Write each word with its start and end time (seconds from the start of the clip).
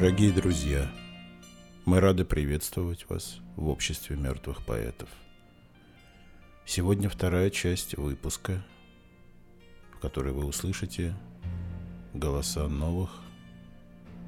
Дорогие 0.00 0.32
друзья, 0.32 0.90
мы 1.84 2.00
рады 2.00 2.24
приветствовать 2.24 3.06
вас 3.10 3.36
в 3.54 3.68
обществе 3.68 4.16
мертвых 4.16 4.64
поэтов. 4.64 5.10
Сегодня 6.64 7.10
вторая 7.10 7.50
часть 7.50 7.98
выпуска, 7.98 8.64
в 9.92 9.98
которой 9.98 10.32
вы 10.32 10.46
услышите 10.46 11.14
голоса 12.14 12.66
новых 12.66 13.10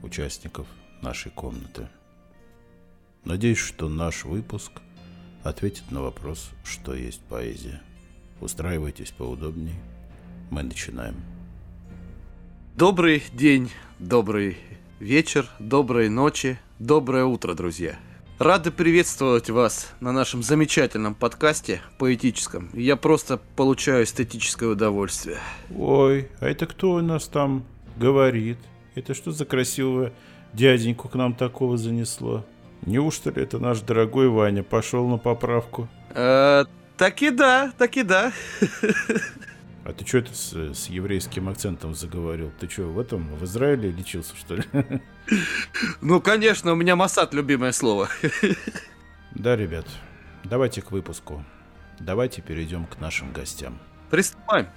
участников 0.02 0.66
нашей 1.00 1.32
комнаты. 1.32 1.88
Надеюсь, 3.24 3.56
что 3.56 3.88
наш 3.88 4.26
выпуск 4.26 4.72
ответит 5.42 5.90
на 5.90 6.02
вопрос, 6.02 6.50
что 6.64 6.92
есть 6.92 7.22
поэзия. 7.30 7.80
Устраивайтесь 8.42 9.10
поудобнее. 9.10 9.82
Мы 10.50 10.64
начинаем. 10.64 11.16
Добрый 12.76 13.22
день, 13.32 13.70
добрый 13.98 14.58
вечер, 15.02 15.46
доброй 15.58 16.08
ночи, 16.08 16.60
доброе 16.78 17.24
утро, 17.24 17.54
друзья. 17.54 17.96
Рады 18.38 18.70
приветствовать 18.70 19.50
вас 19.50 19.92
на 20.00 20.12
нашем 20.12 20.44
замечательном 20.44 21.16
подкасте 21.16 21.82
поэтическом. 21.98 22.70
Я 22.72 22.94
просто 22.94 23.40
получаю 23.56 24.04
эстетическое 24.04 24.68
удовольствие. 24.68 25.38
Ой, 25.76 26.28
а 26.40 26.46
это 26.48 26.66
кто 26.66 26.92
у 26.92 27.00
нас 27.00 27.26
там 27.26 27.64
говорит? 27.96 28.58
Это 28.94 29.14
что 29.14 29.32
за 29.32 29.44
красивого 29.44 30.12
дяденьку 30.52 31.08
к 31.08 31.14
нам 31.14 31.34
такого 31.34 31.76
занесло? 31.76 32.46
Неужто 32.86 33.30
ли 33.30 33.42
это 33.42 33.58
наш 33.58 33.80
дорогой 33.80 34.28
Ваня 34.28 34.62
пошел 34.62 35.08
на 35.08 35.18
поправку? 35.18 35.88
Э, 36.10 36.64
так 36.96 37.22
и 37.22 37.30
да, 37.30 37.72
так 37.76 37.96
и 37.96 38.04
да. 38.04 38.32
А 39.84 39.92
ты 39.92 40.06
что 40.06 40.18
это 40.18 40.34
с, 40.34 40.52
с 40.54 40.88
еврейским 40.88 41.48
акцентом 41.48 41.94
заговорил? 41.94 42.52
Ты 42.60 42.68
что, 42.68 42.84
в 42.84 42.98
этом, 43.00 43.34
в 43.34 43.44
Израиле 43.44 43.90
лечился, 43.90 44.36
что 44.36 44.56
ли? 44.56 44.64
Ну, 46.00 46.20
конечно, 46.20 46.72
у 46.72 46.74
меня 46.74 46.96
Масад 46.96 47.32
любимое 47.32 47.72
слово. 47.72 48.08
Да, 49.34 49.56
ребят, 49.56 49.86
давайте 50.44 50.82
к 50.82 50.90
выпуску. 50.90 51.44
Давайте 51.98 52.42
перейдем 52.42 52.86
к 52.86 53.00
нашим 53.00 53.32
гостям. 53.32 53.78
Приступаем. 54.10 54.68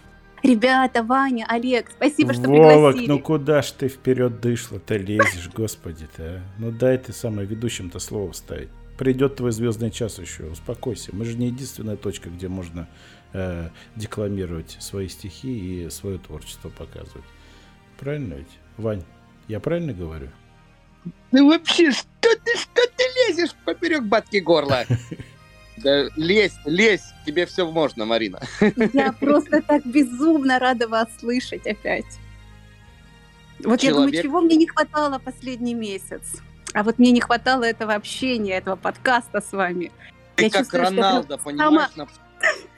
Ребята, 0.43 1.01
Ваня, 1.03 1.45
Олег, 1.49 1.89
спасибо, 1.89 2.33
что 2.33 2.43
Вовок, 2.43 2.93
пригласили. 2.93 3.07
ну 3.07 3.19
куда 3.19 3.63
ж 3.63 3.71
ты 3.71 3.87
вперед 3.87 4.39
дышла-то 4.41 4.95
лезешь, 4.95 5.49
господи-то, 5.53 6.23
а? 6.23 6.41
Ну 6.59 6.71
дай 6.71 6.99
ты 6.99 7.13
самое 7.13 7.47
ведущим-то 7.47 7.97
слово 7.97 8.31
вставить. 8.31 8.69
Придет 8.97 9.37
твой 9.37 9.51
звездный 9.51 9.89
час 9.91 10.19
еще, 10.19 10.43
успокойся. 10.45 11.09
Мы 11.13 11.25
же 11.25 11.35
не 11.35 11.47
единственная 11.47 11.97
точка, 11.97 12.29
где 12.29 12.47
можно 12.47 12.87
э, 13.35 13.69
декламировать 13.95 14.77
свои 14.79 15.07
стихи 15.09 15.85
и 15.85 15.89
свое 15.89 16.17
творчество 16.17 16.69
показывать. 16.69 17.25
Правильно 17.99 18.35
ведь? 18.35 18.57
Вань, 18.77 19.03
я 19.47 19.59
правильно 19.59 19.93
говорю? 19.93 20.29
Ну 21.31 21.49
вообще, 21.49 21.91
что 21.91 22.07
ты, 22.21 22.57
что 22.57 22.81
ты 22.95 23.03
лезешь 23.27 23.53
поперек 23.65 24.03
батки 24.03 24.39
горла? 24.39 24.85
Да 25.77 26.05
лезь, 26.15 26.55
лезь, 26.63 27.03
тебе 27.25 27.45
все 27.45 27.69
можно, 27.69 28.05
Марина. 28.05 28.39
Я 28.93 29.11
просто 29.19 29.61
так 29.61 29.85
безумно 29.85 30.57
рада 30.57 30.87
вас 30.87 31.09
слышать 31.19 31.67
опять. 31.67 32.05
Вот 33.61 33.83
я 33.83 33.91
думаю, 33.91 34.11
Человек- 34.11 34.21
чего 34.23 34.39
мне 34.39 34.55
не 34.55 34.67
хватало 34.67 35.19
последний 35.19 35.73
месяц. 35.73 36.41
А 36.73 36.81
вот 36.83 36.97
мне 36.97 37.11
не 37.11 37.19
хватало 37.19 37.65
этого 37.65 37.93
общения, 37.93 38.53
этого 38.57 38.77
подкаста 38.77 39.41
с 39.41 39.51
вами. 39.51 39.91
Ты 40.37 40.45
Я 40.45 40.49
как 40.49 40.61
чувствую, 40.61 40.83
Роналдо, 40.83 41.37
понимаешь? 41.39 41.95
на- 41.97 42.07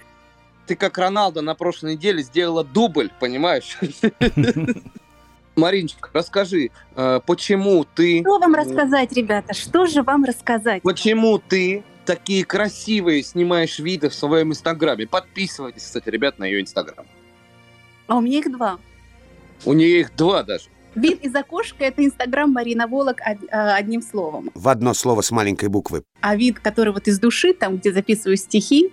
Ты 0.67 0.75
как 0.75 0.97
Роналдо 0.97 1.41
на 1.41 1.55
прошлой 1.55 1.93
неделе 1.93 2.21
сделала 2.21 2.63
дубль, 2.63 3.09
понимаешь? 3.19 3.77
Мариночка, 5.55 6.09
расскажи, 6.13 6.69
э, 6.95 7.21
почему 7.25 7.85
ты, 7.85 8.19
Что 8.21 8.37
вам 8.37 8.53
рассказать, 8.53 9.11
ребята? 9.13 9.53
Что 9.53 9.87
же 9.87 10.03
вам 10.03 10.25
рассказать? 10.25 10.83
почему 10.83 11.39
ты 11.39 11.83
такие 12.05 12.45
красивые 12.45 13.23
снимаешь 13.23 13.79
виды 13.79 14.09
в 14.09 14.13
своем 14.13 14.51
инстаграме? 14.51 15.07
Подписывайтесь, 15.07 15.83
кстати, 15.83 16.09
ребят, 16.09 16.37
на 16.37 16.43
ее 16.43 16.61
инстаграм. 16.61 17.07
А 18.05 18.17
у 18.17 18.21
меня 18.21 18.39
их 18.39 18.51
два. 18.51 18.77
У 19.65 19.73
нее 19.73 20.01
их 20.01 20.15
два 20.15 20.43
даже. 20.43 20.65
Вид 20.97 21.23
из 21.23 21.35
окошка– 21.35 21.83
это 21.85 22.03
Инстаграм 22.03 22.51
Марина 22.51 22.87
Волок 22.87 23.19
а, 23.21 23.75
одним 23.75 24.01
словом. 24.01 24.49
В 24.55 24.67
одно 24.67 24.95
слово 24.95 25.21
с 25.21 25.29
маленькой 25.29 25.69
буквы. 25.69 26.03
А 26.21 26.35
вид, 26.35 26.59
который 26.59 26.91
вот 26.91 27.07
из 27.07 27.19
души, 27.19 27.53
там, 27.53 27.77
где 27.77 27.93
записываю 27.93 28.35
стихи, 28.35 28.91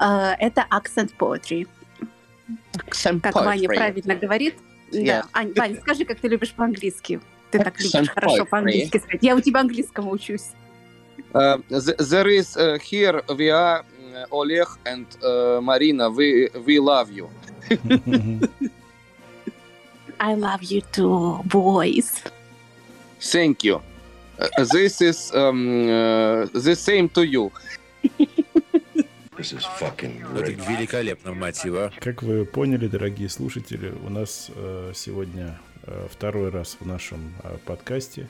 а, 0.00 0.34
это 0.38 0.66
accent 0.68 1.12
poetry. 1.16 1.68
Как 3.22 3.34
Ваня 3.36 3.68
правильно 3.68 4.16
говорит. 4.16 4.56
Yeah. 4.90 5.06
Да. 5.06 5.24
Ань, 5.32 5.52
Ваня, 5.54 5.80
скажи, 5.80 6.04
как 6.04 6.18
ты 6.18 6.28
любишь 6.28 6.52
по-английски. 6.52 7.20
Ты 7.52 7.58
так 7.58 7.78
любишь 7.78 7.94
Accent 7.94 8.06
хорошо 8.12 8.42
poetry. 8.42 8.46
по-английски 8.46 8.98
сказать. 8.98 9.22
Я 9.22 9.36
у 9.36 9.40
тебя 9.40 9.60
английскому 9.60 10.10
учусь. 10.10 10.48
Uh, 11.32 11.60
th- 11.68 11.96
there 11.98 12.28
is 12.28 12.56
uh, 12.56 12.78
here 12.78 13.22
we 13.28 13.50
are 13.50 13.82
uh, 13.82 14.26
Oleg 14.30 14.68
and 14.84 15.06
uh, 15.22 15.60
Marina. 15.60 16.10
We 16.10 16.48
we 16.66 16.78
love 16.78 17.10
you. 17.10 17.28
I 20.20 20.34
love 20.34 20.62
you 20.62 20.82
too, 20.92 21.40
boys. 21.44 22.22
Thank 23.20 23.64
you. 23.64 23.80
Uh, 24.38 24.64
this 24.72 25.00
is 25.00 25.32
um, 25.34 25.88
uh, 25.88 26.46
the 26.52 26.74
same 26.76 27.08
to 27.10 27.22
you. 27.22 27.52
Это 29.36 30.52
великолепно, 30.70 31.34
мать 31.34 31.64
его. 31.64 31.90
Как 32.00 32.22
вы 32.22 32.44
поняли, 32.44 32.86
дорогие 32.86 33.28
слушатели, 33.28 33.92
у 34.06 34.08
нас 34.08 34.50
э, 34.54 34.92
сегодня 34.94 35.58
э, 35.82 36.06
второй 36.10 36.50
раз 36.50 36.76
в 36.80 36.86
нашем 36.86 37.34
э, 37.42 37.58
подкасте. 37.66 38.28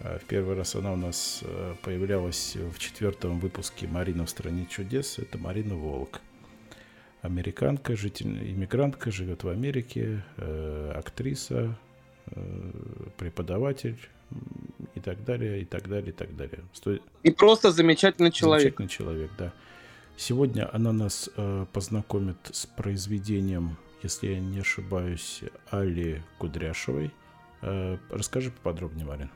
Э, 0.00 0.18
в 0.18 0.24
первый 0.24 0.56
раз 0.56 0.74
она 0.74 0.92
у 0.92 0.96
нас 0.96 1.40
э, 1.42 1.74
появлялась 1.82 2.56
в 2.56 2.78
четвертом 2.78 3.38
выпуске 3.38 3.86
«Марина 3.86 4.26
в 4.26 4.30
стране 4.30 4.66
чудес». 4.68 5.18
Это 5.18 5.38
Марина 5.38 5.76
Волк. 5.76 6.20
Американка, 7.22 7.96
житель, 7.96 8.28
иммигрантка, 8.52 9.10
живет 9.10 9.42
в 9.44 9.48
Америке, 9.48 10.22
э, 10.36 10.92
актриса, 10.96 11.76
э, 12.26 12.70
преподаватель 13.16 13.98
и 14.94 15.00
так 15.00 15.24
далее, 15.24 15.62
и 15.62 15.64
так 15.64 15.88
далее, 15.88 16.10
и 16.10 16.12
так 16.12 16.36
далее. 16.36 16.60
Сто- 16.72 16.98
И 17.22 17.30
просто 17.30 17.70
замечательный 17.72 18.30
человек. 18.30 18.76
Замечательный 18.76 18.88
человек, 18.88 19.30
да. 19.38 19.52
Сегодня 20.16 20.68
она 20.72 20.92
нас 20.92 21.30
э, 21.36 21.66
познакомит 21.72 22.36
с 22.52 22.66
произведением, 22.66 23.76
если 24.02 24.28
я 24.28 24.40
не 24.40 24.60
ошибаюсь, 24.60 25.42
Али 25.70 26.22
Кудряшевой. 26.38 27.10
Э, 27.62 27.96
расскажи 28.10 28.50
поподробнее, 28.50 29.06
Марин. 29.06 29.30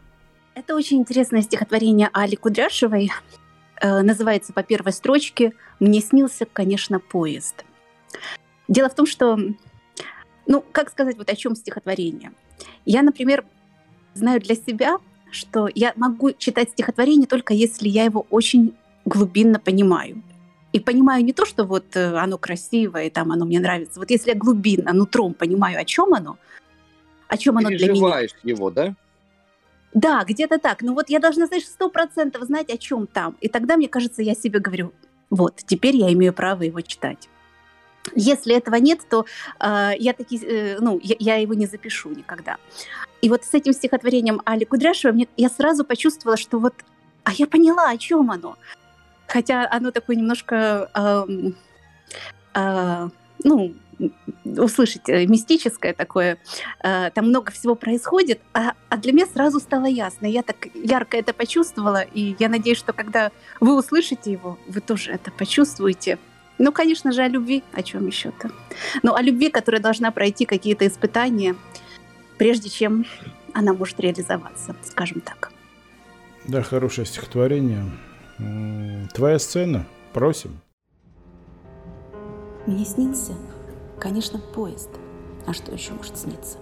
Это 0.55 0.76
очень 0.76 0.99
интересное 0.99 1.43
стихотворение 1.43 2.11
Али 2.12 2.37
Кудряшевой. 2.37 3.11
Э, 3.81 4.02
называется 4.02 4.52
по 4.52 4.62
первой 4.62 4.93
строчке 4.93 5.52
«Мне 5.81 6.00
снился, 6.00 6.46
конечно, 6.46 7.00
поезд». 7.00 7.64
Дело 8.69 8.88
в 8.88 8.94
том, 8.94 9.06
что, 9.06 9.38
ну, 10.47 10.64
как 10.73 10.91
сказать, 10.91 11.17
вот 11.17 11.29
о 11.31 11.37
чем 11.37 11.55
стихотворение? 11.55 12.32
Я, 12.85 13.03
например, 13.03 13.44
знаю 14.14 14.41
для 14.41 14.55
себя, 14.55 14.99
что 15.31 15.69
я 15.75 15.93
могу 15.97 16.32
читать 16.32 16.70
стихотворение 16.70 17.26
только 17.26 17.55
если 17.55 17.88
я 17.88 18.05
его 18.05 18.26
очень 18.31 18.75
глубинно 19.05 19.59
понимаю. 19.59 20.23
И 20.73 20.81
понимаю 20.81 21.25
не 21.25 21.32
то, 21.32 21.44
что 21.44 21.64
вот 21.64 21.97
э, 21.97 22.17
оно 22.17 22.38
красивое, 22.38 23.11
там 23.11 23.31
оно 23.31 23.44
мне 23.44 23.61
нравится. 23.61 24.00
Вот 24.00 24.11
если 24.11 24.31
я 24.31 24.37
глубинно, 24.37 24.93
нутром 24.94 25.35
понимаю, 25.35 25.79
о 25.79 25.85
чем 25.85 26.14
оно, 26.14 26.38
о 27.29 27.37
чем 27.37 27.59
оно 27.59 27.69
для 27.69 27.76
меня. 27.76 27.88
Переживаешь 27.88 28.31
его, 28.43 28.70
да? 28.70 28.94
Да, 29.93 30.25
где-то 30.26 30.59
так. 30.59 30.81
Ну 30.81 30.94
вот 30.94 31.11
я 31.11 31.19
должна, 31.19 31.47
знаешь, 31.47 31.67
сто 31.67 31.91
процентов 31.91 32.44
знать, 32.44 32.70
о 32.70 32.79
чем 32.79 33.06
там. 33.06 33.37
И 33.43 33.49
тогда, 33.49 33.76
мне 33.76 33.88
кажется, 33.88 34.23
я 34.23 34.35
себе 34.35 34.61
говорю, 34.61 34.93
вот, 35.29 35.61
теперь 35.67 35.97
я 35.97 36.11
имею 36.12 36.32
право 36.32 36.62
его 36.62 36.81
читать. 36.81 37.29
Если 38.14 38.54
этого 38.54 38.76
нет, 38.76 39.00
то 39.08 39.26
э, 39.60 39.93
я 39.99 40.12
таки, 40.12 40.38
э, 40.44 40.78
ну, 40.81 40.99
я, 41.02 41.16
я 41.19 41.37
его 41.37 41.54
не 41.54 41.66
запишу 41.66 42.10
никогда. 42.10 42.56
И 43.20 43.28
вот 43.28 43.44
с 43.44 43.54
этим 43.54 43.72
стихотворением 43.72 44.40
Али 44.44 44.64
Кудряшевой 44.64 45.14
мне, 45.14 45.28
я 45.37 45.49
сразу 45.49 45.84
почувствовала, 45.84 46.37
что 46.37 46.58
вот, 46.58 46.75
а 47.25 47.32
я 47.32 47.46
поняла, 47.46 47.90
о 47.90 47.96
чем 47.96 48.31
оно. 48.31 48.56
Хотя 49.28 49.69
оно 49.70 49.93
такое 49.93 50.16
немножко, 50.16 50.90
э, 52.54 53.08
ну, 53.44 53.75
услышать 54.44 55.08
э, 55.08 55.26
мистическое 55.26 55.94
такое, 55.94 56.38
э, 56.82 57.10
там 57.10 57.28
много 57.28 57.52
всего 57.52 57.75
происходит, 57.75 58.40
а, 58.52 58.75
а 58.88 58.96
для 58.96 59.12
меня 59.12 59.26
сразу 59.26 59.60
стало 59.60 59.87
ясно. 59.87 60.26
Я 60.26 60.43
так 60.43 60.69
ярко 60.75 61.16
это 61.16 61.32
почувствовала, 61.32 62.02
и 62.02 62.34
я 62.38 62.49
надеюсь, 62.49 62.78
что 62.78 62.93
когда 62.93 63.31
вы 63.60 63.76
услышите 63.76 64.32
его, 64.32 64.58
вы 64.66 64.81
тоже 64.81 65.12
это 65.12 65.31
почувствуете. 65.31 66.19
Ну, 66.58 66.72
конечно 66.72 67.12
же, 67.12 67.22
о 67.22 67.28
любви, 67.28 67.62
о 67.72 67.82
чем 67.82 68.06
еще-то. 68.06 68.50
Но 69.02 69.14
о 69.14 69.22
любви, 69.22 69.50
которая 69.50 69.81
должна 69.81 70.10
пройти 70.10 70.44
какие-то 70.44 70.87
испытания, 70.87 71.56
прежде 72.38 72.69
чем 72.69 73.06
она 73.52 73.72
может 73.72 73.99
реализоваться, 74.00 74.76
скажем 74.84 75.20
так. 75.20 75.50
Да, 76.44 76.62
хорошее 76.62 77.06
стихотворение. 77.06 77.84
Твоя 79.14 79.38
сцена. 79.38 79.87
Просим. 80.12 80.60
Мне 82.66 82.84
снился, 82.84 83.32
конечно, 83.99 84.38
поезд. 84.38 84.90
А 85.46 85.52
что 85.52 85.72
еще 85.72 85.93
может 85.93 86.16
сниться? 86.19 86.58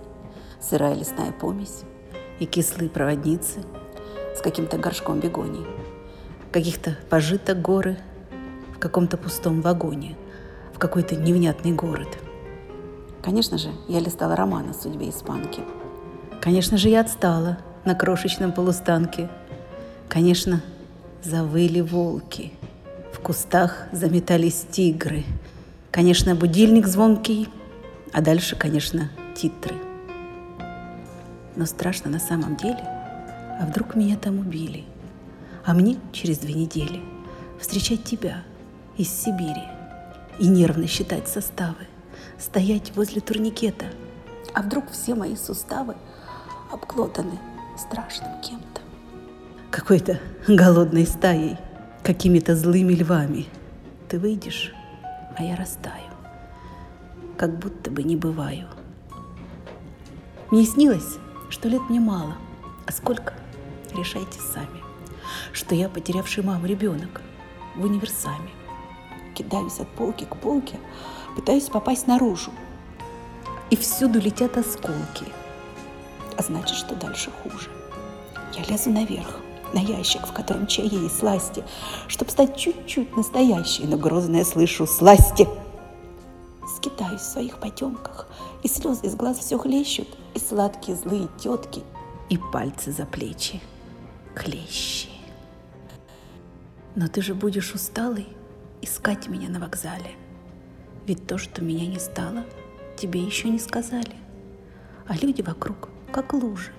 Сырая 0.61 0.95
лесная 0.95 1.33
помесь, 1.33 1.83
и 2.39 2.47
кислые 2.47 2.89
проводницы 2.89 3.63
с 4.37 4.41
каким-то 4.41 4.79
горшком 4.79 5.21
бегоний, 5.21 5.67
каких-то 6.53 6.97
пожиток 7.11 7.61
горы 7.61 7.99
каком-то 8.81 9.17
пустом 9.17 9.61
вагоне, 9.61 10.17
в 10.75 10.79
какой-то 10.79 11.15
невнятный 11.15 11.73
город. 11.73 12.09
Конечно 13.23 13.59
же, 13.59 13.69
я 13.89 14.01
листала 14.01 14.35
роман 14.35 14.71
о 14.71 14.75
судьбе 14.75 15.11
испанки. 15.11 15.63
Конечно 16.41 16.77
же, 16.77 16.89
я 16.89 17.01
отстала 17.01 17.59
на 17.85 17.95
крошечном 17.95 18.53
полустанке. 18.53 19.29
Конечно, 20.09 20.63
завыли 21.23 21.81
волки. 21.81 22.53
В 23.13 23.21
кустах 23.21 23.85
заметались 23.93 24.67
тигры. 24.71 25.25
Конечно, 25.91 26.35
будильник 26.35 26.87
звонкий, 26.87 27.49
а 28.13 28.23
дальше, 28.23 28.57
конечно, 28.57 29.11
титры– 29.35 29.75
но 31.57 31.67
страшно 31.67 32.11
на 32.11 32.19
самом 32.19 32.57
деле. 32.57 32.81
А 33.61 33.67
вдруг 33.67 33.95
меня 33.95 34.17
там 34.17 34.39
убили? 34.39 34.85
А 35.65 35.75
мне 35.75 35.99
через 36.13 36.39
две 36.39 36.55
недели 36.55 37.01
встречать 37.61 38.03
тебя 38.05 38.43
из 38.97 39.09
Сибири 39.09 39.69
и 40.39 40.47
нервно 40.47 40.87
считать 40.87 41.29
составы, 41.29 41.87
стоять 42.39 42.95
возле 42.97 43.21
турникета. 43.21 43.87
А 44.55 44.63
вдруг 44.63 44.91
все 44.91 45.15
мои 45.15 45.37
суставы 45.37 45.95
обглотаны 46.73 47.39
страшным 47.79 48.41
кем-то? 48.41 48.81
Какой-то 49.71 50.21
голодной 50.49 51.07
стаей, 51.07 51.57
какими-то 52.03 52.57
злыми 52.57 52.95
львами. 52.95 53.47
Ты 54.09 54.19
выйдешь, 54.19 54.73
а 55.37 55.45
я 55.45 55.57
растаю, 55.57 56.11
как 57.37 57.59
будто 57.59 57.91
бы 57.91 58.03
не 58.03 58.17
бываю. 58.17 58.67
Мне 60.51 60.65
снилось, 60.65 61.19
что 61.49 61.69
лет 61.69 61.83
мне 61.89 62.01
мало, 62.01 62.35
а 62.87 62.93
сколько– 62.93 63.35
решайте 63.95 64.41
сами. 64.41 64.81
Что 65.53 65.75
я 65.75 65.89
потерявший 65.89 66.43
маму 66.43 66.67
ребенок 66.67 67.21
в 67.77 67.85
универсаме. 67.85 68.51
Кидаюсь 69.41 69.81
от 69.81 69.89
полки 69.89 70.25
к 70.27 70.37
полке, 70.37 70.79
пытаюсь 71.35 71.71
попасть 71.71 72.07
наружу. 72.07 72.51
И 73.71 73.77
всюду 73.77 74.21
летят 74.21 74.59
осколки. 74.59 75.25
А 76.37 76.43
значит, 76.43 76.77
что 76.77 76.95
дальше 76.95 77.31
хуже. 77.43 77.71
Я 78.55 78.65
лезу 78.65 78.91
наверх, 78.91 79.41
на 79.73 79.79
ящик, 79.79 80.27
в 80.27 80.35
котором 80.35 80.67
чаи 80.67 81.07
и 81.07 81.09
сласти, 81.09 81.65
чтобы 82.07 82.31
стать 82.31 82.55
чуть-чуть 82.55 83.17
настоящей, 83.17 83.85
но 83.85 83.97
грозно 83.97 84.37
я 84.37 84.45
слышу 84.45 84.87
«сласти!» 84.87 85.49
Скитаюсь 86.77 87.23
в 87.23 87.33
своих 87.33 87.61
потемках, 87.61 88.29
и 88.63 88.69
слезы 88.69 89.07
из 89.07 89.15
глаз 89.15 89.39
все 89.39 89.57
хлещут, 89.57 90.09
и 90.35 90.39
сладкие 90.39 90.99
злые 90.99 91.29
тетки, 91.39 91.83
и 92.29 92.37
пальцы 92.37 92.93
за 92.93 93.07
плечи, 93.07 93.59
клещи. 94.35 95.09
Но 96.95 97.09
ты 97.09 97.23
же 97.23 97.33
будешь 97.33 97.73
усталый 97.73 98.29
искать 98.83 99.29
меня 99.29 99.49
на 99.49 99.61
вокзале. 99.61 100.13
Ведь 101.07 101.27
то, 101.27 101.39
что 101.39 101.63
меня 101.63 101.87
не 101.87 101.99
стало, 101.99 102.45
тебе 102.97 103.23
еще 103.23 103.49
не 103.49 103.59
сказали. 103.59 104.15
А 105.07 105.17
люди 105.17 105.43
вокруг, 105.43 105.89
как 106.13 106.33
лужи, 106.33 106.73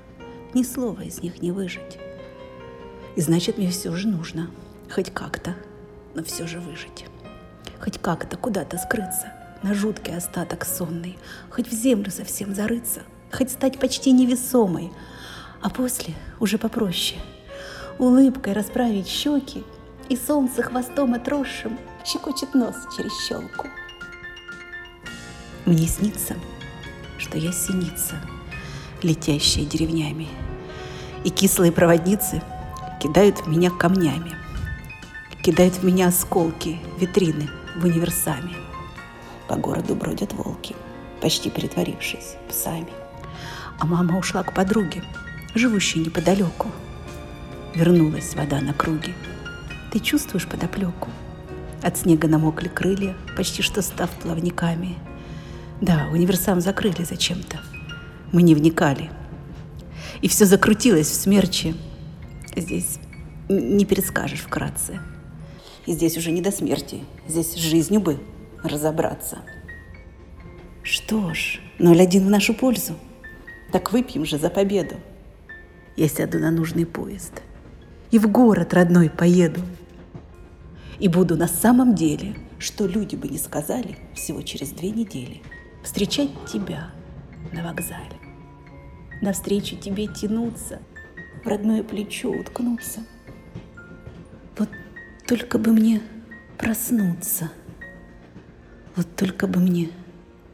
ни 0.53 0.63
слова 0.63 1.01
из 1.01 1.21
них 1.21 1.41
не 1.41 1.51
выжить. 1.51 1.99
И 3.15 3.21
значит, 3.21 3.57
мне 3.57 3.69
все 3.69 3.95
же 3.95 4.07
нужно, 4.07 4.49
хоть 4.93 5.11
как-то, 5.11 5.55
но 6.13 6.23
все 6.23 6.47
же 6.47 6.59
выжить. 6.59 7.05
Хоть 7.79 7.97
как-то 7.97 8.37
куда-то 8.37 8.77
скрыться– 8.77 9.33
на 9.63 9.73
жуткий 9.73 10.15
остаток 10.15 10.65
сонный, 10.65 11.17
хоть 11.49 11.67
в 11.67 11.73
землю 11.73 12.11
совсем 12.11 12.55
зарыться, 12.55 13.01
хоть 13.31 13.51
стать 13.51 13.79
почти 13.79 14.11
невесомой, 14.11 14.91
а 15.61 15.69
после 15.69 16.15
уже 16.39 16.57
попроще. 16.57 17.19
Улыбкой 17.99 18.53
расправить 18.53 19.07
щеки, 19.07 19.63
и 20.09 20.17
солнце 20.17 20.63
хвостом 20.63 21.13
отросшим 21.13 21.77
щекочет 22.05 22.53
нос 22.53 22.75
через 22.95 23.11
щелку. 23.25 23.67
Мне 25.65 25.87
снится, 25.87 26.35
что 27.17 27.37
я 27.37 27.51
синица, 27.51 28.15
летящая 29.03 29.65
деревнями, 29.65 30.27
и 31.23 31.29
кислые 31.29 31.71
проводницы 31.71 32.41
кидают 32.99 33.41
в 33.41 33.47
меня 33.47 33.69
камнями, 33.69 34.35
кидают 35.43 35.75
в 35.75 35.83
меня 35.83 36.07
осколки 36.07 36.79
витрины 36.99 37.49
в 37.77 37.85
универсаме. 37.85 38.55
По 39.47 39.55
городу 39.55 39.95
бродят 39.95 40.33
волки, 40.33 40.75
почти 41.21 41.49
притворившись 41.49 42.35
псами. 42.49 42.91
А 43.79 43.85
мама 43.85 44.17
ушла 44.17 44.43
к 44.43 44.53
подруге, 44.53 45.03
живущей 45.55 46.01
неподалеку. 46.01 46.67
Вернулась 47.75 48.35
вода 48.35 48.61
на 48.61 48.73
круге. 48.73 49.13
Ты 49.91 49.99
чувствуешь 49.99 50.47
подоплеку? 50.47 51.09
От 51.81 51.97
снега 51.97 52.27
намокли 52.27 52.67
крылья, 52.67 53.15
почти 53.35 53.61
что 53.61 53.81
став 53.81 54.09
плавниками. 54.11 54.95
Да, 55.81 56.07
универсам 56.11 56.61
закрыли 56.61 57.03
зачем-то. 57.03 57.59
Мы 58.31 58.43
не 58.43 58.53
вникали. 58.53 59.09
И 60.21 60.27
все 60.27 60.45
закрутилось 60.45 61.09
в 61.09 61.13
смерче. 61.15 61.73
Здесь 62.55 62.99
не 63.49 63.85
перескажешь 63.85 64.41
вкратце. 64.41 64.99
И 65.87 65.93
здесь 65.93 66.17
уже 66.17 66.31
не 66.31 66.41
до 66.41 66.51
смерти. 66.51 67.03
Здесь 67.27 67.55
жизнью 67.55 68.01
бы 68.01 68.19
разобраться. 68.63 69.39
Что 70.83 71.33
ж, 71.33 71.59
0-1 71.79 72.25
в 72.25 72.29
нашу 72.29 72.53
пользу. 72.53 72.93
Так 73.71 73.91
выпьем 73.91 74.25
же 74.25 74.37
за 74.37 74.49
победу. 74.49 74.95
Я 75.95 76.07
сяду 76.07 76.39
на 76.39 76.51
нужный 76.51 76.85
поезд 76.85 77.41
и 78.11 78.19
в 78.19 78.29
город 78.29 78.73
родной 78.73 79.09
поеду. 79.09 79.61
И 81.01 81.09
буду 81.09 81.35
на 81.35 81.47
самом 81.47 81.95
деле, 81.95 82.35
что 82.59 82.87
люди 82.87 83.15
бы 83.17 83.27
не 83.27 83.37
сказали 83.37 83.97
всего 84.13 84.41
через 84.41 84.69
две 84.69 84.91
недели, 84.91 85.41
встречать 85.83 86.29
тебя 86.51 86.91
на 87.51 87.63
вокзале. 87.63 88.17
Навстречу 89.21 89.75
тебе 89.75 90.07
тянуться, 90.07 90.79
в 91.43 91.47
родное 91.47 91.83
плечо 91.83 92.29
уткнуться. 92.29 93.01
Вот 94.57 94.69
только 95.27 95.57
бы 95.57 95.73
мне 95.73 96.01
проснуться– 96.57 97.49
вот 98.95 99.15
только 99.15 99.47
бы 99.47 99.59
мне 99.59 99.89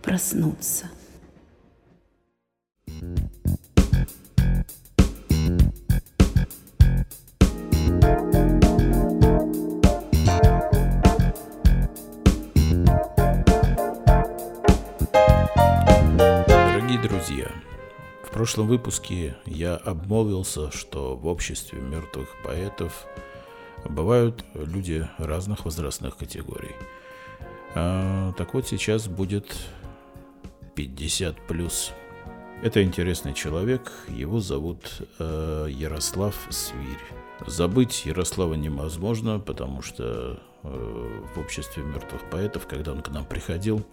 проснуться. 0.04 0.90
Дорогие 2.86 3.30
друзья, 17.28 17.52
в 18.24 18.32
прошлом 18.32 18.68
выпуске 18.68 19.36
я 19.46 19.76
обмолвился, 19.76 20.72
что 20.72 21.16
в 21.18 21.28
обществе 21.28 21.82
мертвых 21.82 22.30
поэтов 22.42 23.06
бывают 23.84 24.46
люди 24.54 25.08
разных 25.18 25.66
возрастных 25.66 26.16
категорий– 26.16 26.76
а, 27.76 28.34
так 28.34 28.54
вот, 28.54 28.68
сейчас 28.68 29.08
будет 29.08 29.56
50 30.76 31.48
плюс. 31.48 31.92
Это 32.64 32.82
интересный 32.82 33.36
человек, 33.36 33.92
его 34.08 34.40
зовут 34.40 35.04
э, 35.20 35.68
Ярослав 35.70 36.36
Свирь. 36.50 36.98
Забыть 37.46 38.08
Ярослава 38.08 38.56
невозможно, 38.56 39.40
потому 39.40 39.84
что 39.84 40.40
э, 40.64 41.22
в 41.36 41.40
обществе 41.40 41.84
мертвых 41.84 42.28
поэтов, 42.32 42.66
когда 42.66 42.94
он 42.94 43.04
к 43.04 43.10
нам 43.10 43.26
приходил, 43.26 43.86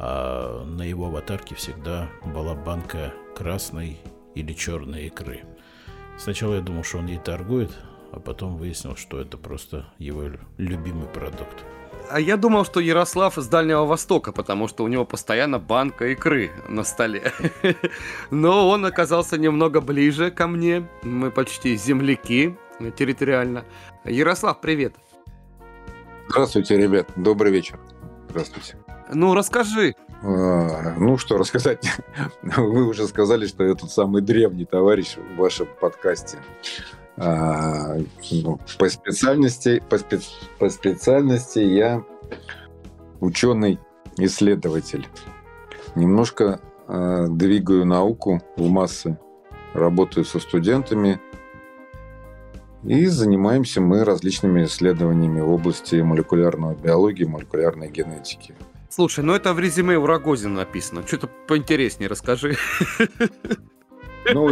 э, 0.00 0.64
на 0.64 0.82
его 0.82 1.06
аватарке 1.06 1.54
всегда 1.54 2.08
была 2.24 2.54
банка 2.54 3.12
красной 3.36 3.98
или 4.34 4.52
черной 4.52 5.06
икры. 5.06 5.42
Сначала 6.18 6.56
я 6.56 6.60
думал, 6.60 6.84
что 6.84 6.98
он 6.98 7.06
ей 7.06 7.18
торгует, 7.18 7.70
а 8.12 8.20
потом 8.20 8.56
выяснил, 8.56 8.96
что 8.96 9.20
это 9.20 9.36
просто 9.36 9.86
его 9.98 10.24
любимый 10.58 11.06
продукт. 11.08 11.64
А 12.10 12.18
я 12.18 12.36
думал, 12.36 12.64
что 12.64 12.80
Ярослав 12.80 13.38
из 13.38 13.46
Дальнего 13.46 13.84
Востока, 13.86 14.32
потому 14.32 14.66
что 14.66 14.82
у 14.82 14.88
него 14.88 15.04
постоянно 15.04 15.60
банка 15.60 16.08
икры 16.08 16.50
на 16.68 16.82
столе. 16.82 17.32
Но 18.30 18.68
он 18.68 18.84
оказался 18.84 19.38
немного 19.38 19.80
ближе 19.80 20.32
ко 20.32 20.48
мне. 20.48 20.88
Мы 21.02 21.30
почти 21.30 21.76
земляки 21.76 22.56
территориально. 22.96 23.64
Ярослав, 24.04 24.60
привет. 24.60 24.94
Здравствуйте, 26.28 26.76
ребят. 26.76 27.08
Добрый 27.16 27.52
вечер. 27.52 27.78
Здравствуйте. 28.28 28.76
Ну, 29.12 29.34
расскажи. 29.34 29.94
А, 30.22 30.94
ну, 30.98 31.18
что 31.18 31.38
рассказать? 31.38 31.84
Вы 32.42 32.86
уже 32.86 33.06
сказали, 33.08 33.46
что 33.46 33.64
я 33.64 33.74
тот 33.74 33.90
самый 33.90 34.22
древний 34.22 34.64
товарищ 34.64 35.16
в 35.16 35.36
вашем 35.36 35.68
подкасте. 35.80 36.38
А, 37.16 37.96
ну, 38.30 38.58
по 38.78 38.88
специальности, 38.88 39.82
по, 39.88 39.98
спец, 39.98 40.30
по 40.58 40.68
специальности 40.70 41.58
я 41.58 42.02
ученый-исследователь. 43.20 45.06
Немножко 45.94 46.60
э, 46.88 47.26
двигаю 47.28 47.84
науку 47.84 48.40
в 48.56 48.68
массы 48.68 49.18
работаю 49.72 50.24
со 50.24 50.38
студентами. 50.38 51.20
И 52.82 53.06
занимаемся 53.06 53.80
мы 53.80 54.04
различными 54.04 54.64
исследованиями 54.64 55.40
в 55.40 55.50
области 55.50 55.96
молекулярной 55.96 56.74
биологии, 56.76 57.24
молекулярной 57.24 57.90
генетики. 57.90 58.54
Слушай, 58.90 59.24
ну 59.24 59.34
это 59.34 59.54
в 59.54 59.60
резюме 59.60 59.96
у 59.96 60.04
Рогозина 60.04 60.56
написано. 60.56 61.06
Что-то 61.06 61.28
поинтереснее 61.46 62.08
расскажи. 62.08 62.56
Ну, 64.34 64.44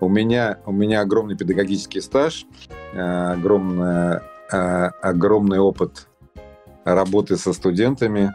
у 0.00 0.08
меня, 0.08 0.58
у 0.66 0.72
меня 0.72 1.00
огромный 1.00 1.36
педагогический 1.36 2.00
стаж, 2.00 2.46
э, 2.94 3.00
огромный, 3.00 4.20
э, 4.50 4.90
огромный 5.00 5.60
опыт 5.60 6.08
работы 6.84 7.36
со 7.36 7.52
студентами 7.52 8.32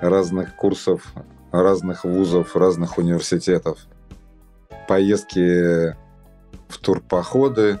разных 0.00 0.54
курсов, 0.54 1.12
разных 1.50 2.04
вузов, 2.04 2.54
разных 2.54 2.98
университетов. 2.98 3.78
Поездки 4.86 5.96
в 6.68 6.78
турпоходы, 6.80 7.80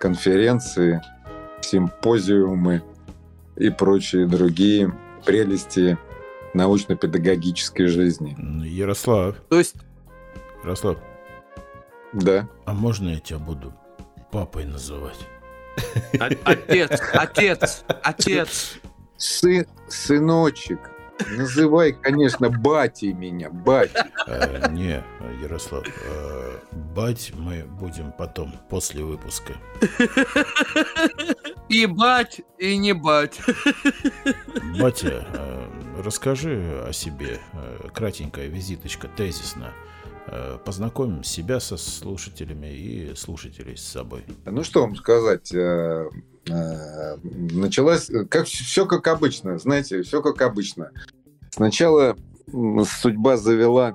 конференции, 0.00 1.02
симпозиумы 1.60 2.82
и 3.56 3.68
прочие 3.68 4.26
другие 4.26 4.92
прелести 5.24 5.98
научно-педагогической 6.54 7.86
жизни. 7.86 8.36
Ярослав. 8.66 9.36
То 9.48 9.58
есть... 9.58 9.76
Ярослав. 10.62 10.98
Да. 12.12 12.48
А 12.64 12.72
можно 12.72 13.10
я 13.10 13.20
тебя 13.20 13.38
буду 13.38 13.72
папой 14.32 14.64
называть? 14.64 15.18
Отец, 16.44 17.00
отец, 17.12 17.84
отец. 18.02 18.80
Сын, 19.16 19.66
сыночек, 19.88 20.80
Называй, 21.36 21.92
конечно, 21.92 22.50
батей 22.50 23.12
меня, 23.12 23.50
бать. 23.50 23.90
А, 24.26 24.68
не, 24.68 25.02
Ярослав, 25.42 25.84
а, 26.06 26.60
бать 26.94 27.32
мы 27.34 27.64
будем 27.64 28.12
потом, 28.12 28.52
после 28.68 29.02
выпуска. 29.04 29.54
И 31.68 31.86
бать, 31.86 32.40
и 32.58 32.76
не 32.76 32.92
бать. 32.92 33.40
Батя, 34.80 35.26
а, 35.34 36.02
расскажи 36.02 36.82
о 36.86 36.92
себе. 36.92 37.40
Кратенькая 37.94 38.46
визиточка, 38.46 39.08
тезисно. 39.08 39.72
Познакомим 40.64 41.24
себя 41.24 41.60
со 41.60 41.76
слушателями 41.76 42.68
и 42.68 43.14
слушателей 43.16 43.76
с 43.76 43.82
собой. 43.82 44.24
Ну 44.44 44.62
что 44.62 44.82
вам 44.82 44.94
сказать? 44.94 45.52
Э, 46.48 47.16
началась, 47.22 48.10
как 48.28 48.46
все 48.46 48.86
как 48.86 49.06
обычно, 49.08 49.58
знаете, 49.58 50.02
все 50.02 50.22
как 50.22 50.40
обычно. 50.42 50.90
Сначала 51.50 52.16
судьба 52.50 53.36
завела 53.36 53.94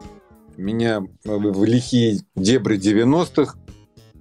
меня 0.58 1.04
в 1.24 1.64
лихие 1.64 2.20
дебри 2.36 2.78
90-х, 2.78 3.58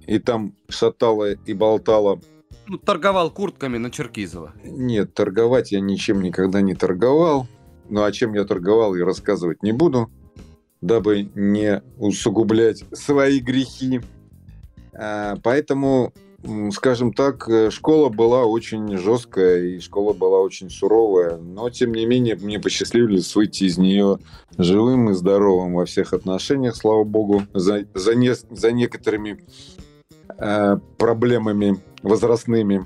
и 0.07 0.19
там 0.19 0.53
шатала 0.69 1.31
и 1.31 1.53
болтала. 1.53 2.19
Ну, 2.67 2.77
торговал 2.77 3.31
куртками 3.31 3.77
на 3.77 3.91
Черкизова. 3.91 4.53
Нет, 4.63 5.13
торговать 5.13 5.71
я 5.71 5.79
ничем 5.79 6.21
никогда 6.21 6.61
не 6.61 6.73
торговал. 6.73 7.47
Ну, 7.89 8.03
о 8.03 8.11
чем 8.11 8.33
я 8.33 8.43
торговал, 8.45 8.95
я 8.95 9.05
рассказывать 9.05 9.61
не 9.61 9.71
буду, 9.71 10.09
дабы 10.81 11.29
не 11.35 11.83
усугублять 11.97 12.83
свои 12.91 13.39
грехи. 13.39 14.01
А, 14.93 15.37
поэтому 15.43 16.13
скажем 16.71 17.13
так, 17.13 17.47
э, 17.49 17.69
школа 17.71 18.09
была 18.09 18.45
очень 18.45 18.97
жесткая 18.97 19.61
и 19.61 19.79
школа 19.79 20.13
была 20.13 20.39
очень 20.39 20.69
суровая, 20.69 21.37
но 21.37 21.69
тем 21.69 21.93
не 21.93 22.05
менее 22.05 22.35
мне 22.35 22.59
посчастливилось 22.59 23.35
выйти 23.35 23.65
из 23.65 23.77
нее 23.77 24.19
живым 24.57 25.09
и 25.09 25.13
здоровым 25.13 25.75
во 25.75 25.85
всех 25.85 26.13
отношениях, 26.13 26.75
слава 26.75 27.03
богу, 27.03 27.43
за, 27.53 27.85
за, 27.93 28.15
не, 28.15 28.33
за 28.33 28.71
некоторыми 28.71 29.43
э, 30.37 30.77
проблемами 30.97 31.81
возрастными. 32.03 32.85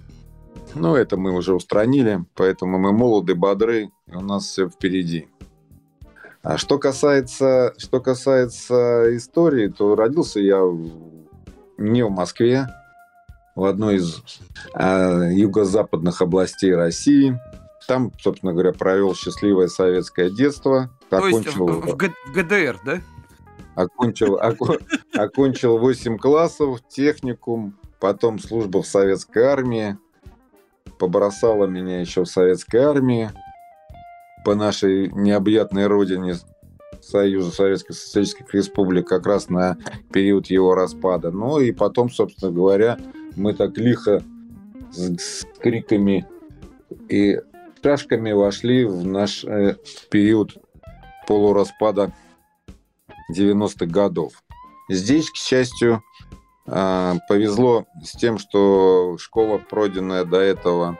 Но 0.75 0.95
это 0.95 1.17
мы 1.17 1.31
уже 1.35 1.53
устранили, 1.53 2.23
поэтому 2.35 2.77
мы 2.77 2.91
молоды, 2.93 3.35
бодры, 3.35 3.89
и 4.07 4.15
у 4.15 4.21
нас 4.21 4.45
все 4.45 4.69
впереди. 4.69 5.27
А 6.41 6.57
что 6.57 6.77
касается, 6.77 7.73
что 7.77 7.99
касается 7.99 9.15
истории, 9.17 9.67
то 9.67 9.95
родился 9.95 10.39
я 10.39 10.61
не 11.77 12.03
в 12.03 12.11
Москве, 12.11 12.67
в 13.55 13.65
одной 13.65 13.95
из 13.95 14.21
э, 14.73 15.31
юго-западных 15.33 16.21
областей 16.21 16.73
России. 16.73 17.39
Там, 17.87 18.11
собственно 18.19 18.53
говоря, 18.53 18.71
провел 18.71 19.15
счастливое 19.15 19.67
советское 19.67 20.29
детство. 20.29 20.89
То 21.09 21.17
окончил, 21.17 21.37
есть 21.37 21.57
в, 21.57 21.65
в, 21.65 21.93
в 21.93 21.97
ГДР, 22.33 22.79
да? 22.85 23.01
Окончил, 23.75 24.35
око, 24.35 24.77
окончил 25.13 25.77
8 25.77 26.17
классов, 26.17 26.81
техникум, 26.89 27.77
потом 27.99 28.39
служба 28.39 28.81
в 28.81 28.87
советской 28.87 29.43
армии. 29.43 29.97
Побросала 30.99 31.65
меня 31.65 32.01
еще 32.01 32.25
в 32.25 32.29
советской 32.29 32.81
армии 32.81 33.31
по 34.43 34.55
нашей 34.55 35.09
необъятной 35.09 35.87
родине 35.87 36.35
Союза 37.01 37.51
Советских 37.51 37.95
Социалистических 37.95 38.53
Республик 38.53 39.07
как 39.07 39.25
раз 39.25 39.49
на 39.49 39.77
период 40.11 40.47
его 40.47 40.75
распада. 40.75 41.31
Ну 41.31 41.59
и 41.59 41.71
потом, 41.71 42.09
собственно 42.09 42.51
говоря, 42.51 42.97
мы 43.39 43.53
так 43.53 43.77
лихо 43.77 44.21
с, 44.91 45.17
с 45.17 45.47
криками 45.59 46.27
и 47.07 47.39
шашками 47.81 48.33
вошли 48.33 48.85
в 48.85 49.05
наш 49.05 49.45
э, 49.45 49.77
период 50.11 50.57
полураспада 51.25 52.11
90-х 53.33 53.85
годов. 53.85 54.43
Здесь, 54.89 55.31
к 55.31 55.35
счастью, 55.35 56.03
э, 56.67 57.13
повезло 57.29 57.85
с 58.03 58.11
тем, 58.11 58.37
что 58.37 59.17
школа, 59.17 59.57
пройденная 59.57 60.25
до 60.25 60.39
этого, 60.39 60.99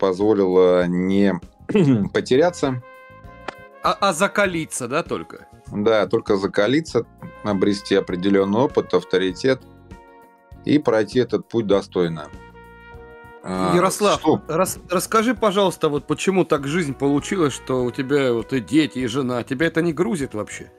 позволила 0.00 0.86
не 0.88 1.34
потеряться. 2.12 2.82
А, 3.84 3.96
а 4.00 4.12
закалиться, 4.12 4.88
да, 4.88 5.04
только? 5.04 5.46
Да, 5.68 6.06
только 6.08 6.36
закалиться, 6.36 7.06
обрести 7.44 7.94
определенный 7.94 8.58
опыт, 8.58 8.92
авторитет– 8.92 9.62
и 10.64 10.78
пройти 10.78 11.18
этот 11.18 11.48
путь 11.48 11.66
достойно. 11.66 12.28
А, 13.44 13.74
Ярослав, 13.74 14.22
рас, 14.46 14.78
расскажи, 14.88 15.34
пожалуйста, 15.34 15.88
вот 15.88 16.06
почему 16.06 16.44
так 16.44 16.66
жизнь 16.68 16.94
получилась, 16.94 17.52
что 17.52 17.84
у 17.84 17.90
тебя 17.90 18.32
вот 18.32 18.52
и 18.52 18.60
дети, 18.60 19.00
и 19.00 19.06
жена, 19.06 19.42
тебя 19.42 19.66
это 19.66 19.82
не 19.82 19.92
грузит 19.92 20.34
вообще? 20.34 20.70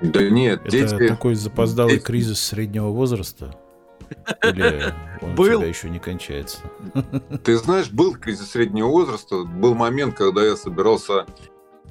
Да 0.00 0.28
нет, 0.28 0.60
это 0.64 0.70
дети... 0.70 1.08
такой 1.08 1.34
запоздалый 1.34 1.94
дети... 1.94 2.04
кризис 2.04 2.40
среднего 2.40 2.88
возраста? 2.88 3.58
Или 4.44 4.94
он 5.20 5.34
был. 5.34 5.56
у 5.56 5.60
тебя 5.60 5.68
еще 5.68 5.90
не 5.90 5.98
кончается? 5.98 6.58
Ты 7.44 7.56
знаешь, 7.58 7.90
был 7.90 8.14
кризис 8.14 8.50
среднего 8.50 8.88
возраста. 8.88 9.44
Был 9.44 9.74
момент, 9.74 10.16
когда 10.16 10.44
я 10.44 10.56
собирался 10.56 11.26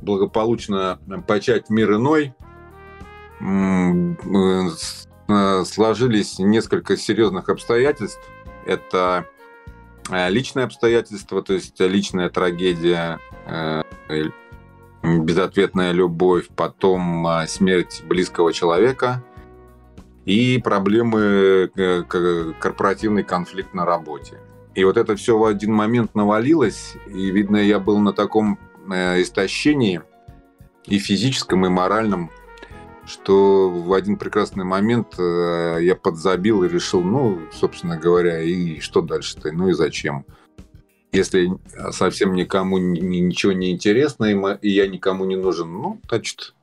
благополучно 0.02 1.00
почать 1.28 1.70
мир 1.70 1.96
иной. 1.96 2.34
Э, 5.28 5.64
сложились 5.66 6.38
несколько 6.38 6.98
серьезных 6.98 7.50
обстоятельств. 7.50 8.22
Это 8.66 9.26
э, 10.12 10.30
личные 10.30 10.66
обстоятельства, 10.66 11.42
то 11.42 11.54
есть 11.54 11.80
личная 11.80 12.30
трагедия, 12.30 13.20
э, 13.48 13.82
безответная 15.02 15.94
любовь, 15.94 16.48
потом 16.56 17.28
смерть 17.48 18.04
близкого 18.06 18.54
человека 18.54 19.24
и 20.26 20.60
проблемы, 20.64 21.70
корпоративный 22.60 23.24
конфликт 23.24 23.74
на 23.76 23.86
работе. 23.86 24.40
И 24.74 24.84
вот 24.84 24.98
это 24.98 25.16
все 25.16 25.38
в 25.38 25.46
один 25.46 25.74
момент 25.74 26.16
навалилось, 26.16 26.96
и, 27.08 27.30
видно, 27.30 27.58
я 27.58 27.80
был 27.80 28.00
на 28.00 28.14
таком 28.14 28.58
истощении 28.88 30.02
и 30.86 30.98
физическом, 30.98 31.68
и 31.68 31.70
моральном, 31.70 32.32
что 33.06 33.70
в 33.70 33.94
один 33.94 34.18
прекрасный 34.18 34.64
момент 34.64 35.20
э, 35.20 35.78
я 35.82 35.96
подзабил 35.96 36.64
и 36.64 36.70
решил, 36.70 37.02
ну, 37.02 37.40
собственно 37.52 37.98
говоря, 37.98 38.42
и 38.42 38.80
что 38.80 39.02
дальше-то, 39.02 39.52
ну 39.52 39.70
и 39.70 39.74
зачем? 39.74 40.26
Если 41.12 41.50
совсем 41.92 42.34
никому 42.34 42.78
ничего 42.78 43.54
не 43.54 43.72
интересно, 43.72 44.58
и 44.62 44.70
я 44.70 44.88
никому 44.88 45.26
не 45.26 45.38
нужен, 45.38 45.72
ну, 45.72 46.02
значит, 46.10 46.56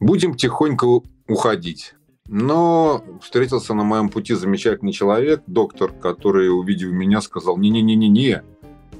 будем 0.00 0.34
тихонько 0.34 0.86
уходить. 1.28 1.94
Но 2.28 3.04
встретился 3.20 3.74
на 3.74 3.84
моем 3.84 4.08
пути 4.08 4.34
замечательный 4.34 4.92
человек, 4.92 5.42
доктор, 5.46 5.92
который, 5.92 6.48
увидев 6.48 6.90
меня, 6.90 7.20
сказал, 7.20 7.58
не-не-не-не-не, 7.58 8.42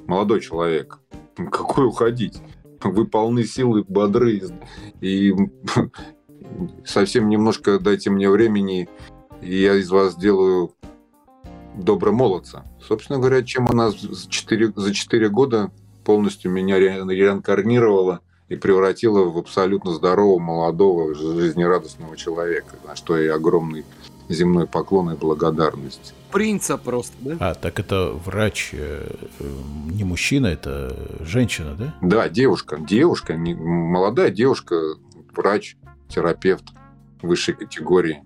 молодой 0.07 0.41
человек, 0.41 0.99
какой 1.37 1.87
уходить? 1.87 2.41
вы 2.85 3.07
полны 3.07 3.45
силы, 3.45 3.85
бодры, 3.87 4.43
и 5.01 5.35
совсем 6.85 7.29
немножко 7.29 7.79
дайте 7.79 8.11
мне 8.11 8.29
времени, 8.29 8.89
и 9.41 9.61
я 9.61 9.75
из 9.75 9.91
вас 9.91 10.15
сделаю 10.15 10.75
добрый 11.77 12.12
молодца. 12.12 12.65
Собственно 12.87 13.19
говоря, 13.19 13.43
чем 13.43 13.69
она 13.69 13.91
за 13.91 14.29
4, 14.29 14.73
за 14.77 14.93
4 14.93 15.29
года 15.29 15.71
полностью 16.05 16.51
меня 16.51 16.79
реинкарнировала 16.79 18.21
и 18.49 18.57
превратила 18.57 19.25
в 19.25 19.39
абсолютно 19.39 19.93
здорового, 19.93 20.39
молодого, 20.39 21.15
жизнерадостного 21.15 22.17
человека, 22.17 22.77
на 22.87 22.97
что 22.97 23.17
и 23.17 23.27
огромный 23.29 23.85
земной 24.29 24.67
поклон 24.67 25.12
и 25.12 25.17
благодарность. 25.17 26.15
Принца 26.33 26.79
просто, 26.79 27.15
да? 27.21 27.37
А, 27.41 27.55
так 27.55 27.79
это 27.79 28.12
врач 28.12 28.71
э, 28.73 29.07
э, 29.39 29.45
не 29.91 30.05
мужчина, 30.05 30.47
это 30.47 30.97
женщина, 31.21 31.75
да? 31.75 31.95
Да, 32.01 32.29
девушка, 32.29 32.79
девушка, 32.79 33.35
не, 33.35 33.55
молодая 33.55 34.31
девушка, 34.31 34.81
врач, 35.35 35.77
терапевт 36.09 36.65
высшей 37.21 37.55
категории. 37.55 38.23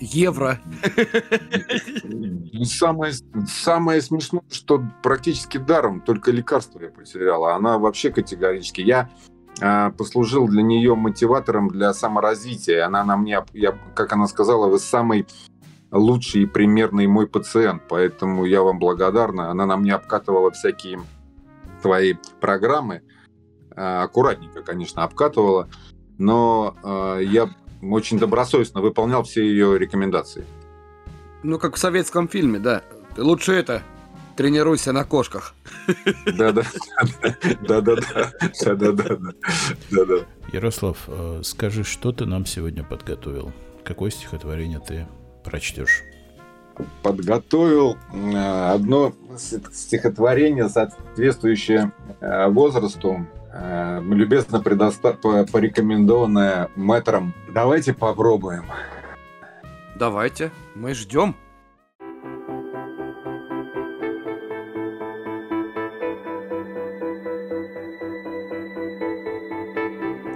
Евро. 0.00 0.58
Самое, 2.64 3.12
самое 3.46 4.00
смешное, 4.00 4.42
что 4.50 4.82
практически 5.02 5.58
даром 5.58 6.00
только 6.00 6.30
лекарство 6.30 6.80
я 6.80 6.88
потеряла. 6.88 7.54
Она 7.54 7.78
вообще 7.78 8.10
категорически. 8.10 8.80
Я 8.80 9.10
а, 9.60 9.90
послужил 9.90 10.48
для 10.48 10.62
нее 10.62 10.94
мотиватором 10.94 11.68
для 11.68 11.92
саморазвития. 11.92 12.86
Она 12.86 13.04
на 13.04 13.16
мне, 13.18 13.44
я, 13.52 13.78
как 13.94 14.12
она 14.12 14.26
сказала, 14.26 14.68
вы 14.68 14.78
самый 14.78 15.26
лучший 15.92 16.42
и 16.42 16.46
примерный 16.46 17.06
мой 17.06 17.26
пациент, 17.26 17.82
поэтому 17.88 18.44
я 18.44 18.62
вам 18.62 18.78
благодарна. 18.78 19.50
Она 19.50 19.66
на 19.66 19.76
мне 19.76 19.94
обкатывала 19.94 20.50
всякие 20.50 21.00
твои 21.82 22.14
программы, 22.40 23.02
А, 23.76 24.02
аккуратненько, 24.02 24.62
конечно, 24.62 25.04
обкатывала, 25.04 25.68
но 26.18 26.76
а, 26.82 27.18
я 27.18 27.48
очень 27.82 28.18
добросовестно 28.18 28.80
выполнял 28.82 29.22
все 29.22 29.42
ее 29.42 29.78
рекомендации. 29.78 30.44
Ну, 31.42 31.58
как 31.58 31.76
в 31.76 31.78
советском 31.78 32.28
фильме, 32.28 32.58
да. 32.58 32.82
Ты 33.16 33.22
лучше 33.22 33.52
это, 33.52 33.82
тренируйся 34.36 34.92
на 34.92 35.04
кошках. 35.04 35.54
Да-да, 36.36 36.62
да-да-да, 37.62 38.32
да-да-да, 38.64 39.18
да-да. 39.90 40.14
Ярослав, 40.52 40.98
э, 41.06 41.40
скажи, 41.42 41.84
что 41.84 42.12
ты 42.12 42.26
нам 42.26 42.44
сегодня 42.44 42.84
подготовил? 42.84 43.52
Какое 43.84 44.10
стихотворение 44.10 44.80
ты 44.80 45.06
прочтешь? 45.44 46.02
подготовил 47.02 47.96
э, 48.12 48.70
одно 48.72 49.12
стихотворение, 49.36 50.68
соответствующее 50.68 51.92
э, 52.20 52.48
возрасту, 52.48 53.26
э, 53.52 54.00
любезно 54.02 54.58
предоста- 54.58 55.14
по- 55.14 55.44
порекомендованное 55.44 56.70
мэтром. 56.76 57.34
Давайте 57.52 57.92
попробуем. 57.92 58.64
Давайте, 59.96 60.50
мы 60.74 60.94
ждем. 60.94 61.36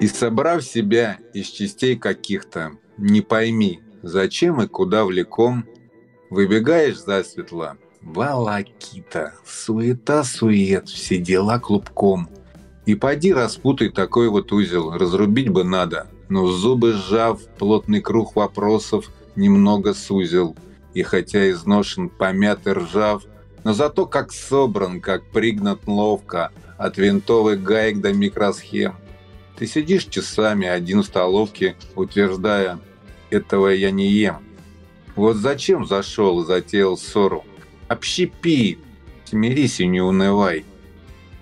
И 0.00 0.06
собрав 0.06 0.62
себя 0.62 1.18
из 1.32 1.46
частей 1.46 1.96
каких-то, 1.96 2.72
не 2.98 3.22
пойми, 3.22 3.80
зачем 4.04 4.60
и 4.62 4.68
куда 4.68 5.04
влеком, 5.04 5.64
выбегаешь 6.30 6.98
засветло, 6.98 7.76
волокита, 8.02 9.34
суета-сует, 9.46 10.88
все 10.88 11.18
дела 11.18 11.58
клубком. 11.58 12.28
И 12.86 12.94
поди 12.94 13.32
распутай 13.32 13.88
такой 13.88 14.28
вот 14.28 14.52
узел, 14.52 14.92
разрубить 14.92 15.48
бы 15.48 15.64
надо, 15.64 16.06
но 16.28 16.46
зубы 16.46 16.92
сжав, 16.92 17.42
плотный 17.58 18.02
круг 18.02 18.36
вопросов 18.36 19.10
немного 19.36 19.94
сузил. 19.94 20.54
И 20.92 21.02
хотя 21.02 21.50
изношен, 21.50 22.08
помят 22.08 22.66
и 22.66 22.70
ржав, 22.70 23.24
но 23.64 23.72
зато 23.72 24.06
как 24.06 24.32
собран, 24.32 25.00
как 25.00 25.24
пригнат 25.30 25.86
ловко, 25.86 26.52
от 26.76 26.98
винтовых 26.98 27.62
гаек 27.62 28.00
до 28.00 28.12
микросхем. 28.12 28.94
Ты 29.56 29.66
сидишь 29.66 30.04
часами 30.04 30.66
один 30.66 31.02
в 31.02 31.06
столовке, 31.06 31.76
утверждая, 31.94 32.80
этого 33.34 33.68
я 33.68 33.90
не 33.90 34.08
ем. 34.08 34.38
Вот 35.16 35.36
зачем 35.36 35.86
зашел 35.86 36.42
и 36.42 36.46
затеял 36.46 36.96
ссору? 36.96 37.44
Общепи, 37.88 38.78
смирись 39.24 39.80
и 39.80 39.86
не 39.86 40.00
унывай. 40.00 40.64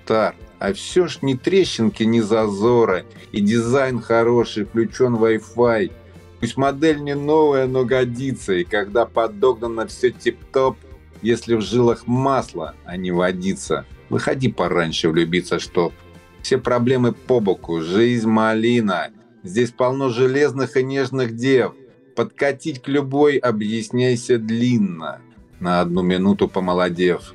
Тар, 0.04 0.34
а 0.58 0.72
все 0.74 1.06
ж 1.06 1.18
ни 1.22 1.34
трещинки, 1.34 2.02
ни 2.02 2.20
зазора, 2.20 3.04
и 3.30 3.40
дизайн 3.40 4.00
хороший, 4.00 4.64
включен 4.64 5.14
Wi-Fi. 5.14 5.92
Пусть 6.40 6.56
модель 6.56 7.00
не 7.00 7.14
новая, 7.14 7.66
но 7.66 7.84
годится, 7.84 8.54
и 8.54 8.64
когда 8.64 9.06
подогнано 9.06 9.86
все 9.86 10.10
тип-топ, 10.10 10.76
если 11.22 11.54
в 11.54 11.60
жилах 11.60 12.06
масло, 12.06 12.74
а 12.84 12.96
не 12.96 13.12
водится, 13.12 13.86
выходи 14.08 14.48
пораньше 14.48 15.08
влюбиться, 15.08 15.58
чтоб. 15.58 15.92
Все 16.42 16.58
проблемы 16.58 17.12
по 17.12 17.38
боку, 17.38 17.80
жизнь 17.80 18.28
малина. 18.28 19.10
Здесь 19.44 19.70
полно 19.70 20.08
железных 20.08 20.76
и 20.76 20.82
нежных 20.82 21.36
дев. 21.36 21.74
Подкатить 22.14 22.82
к 22.82 22.88
любой 22.88 23.36
объясняйся 23.36 24.38
длинно, 24.38 25.20
на 25.60 25.80
одну 25.80 26.02
минуту 26.02 26.46
помолодев. 26.48 27.34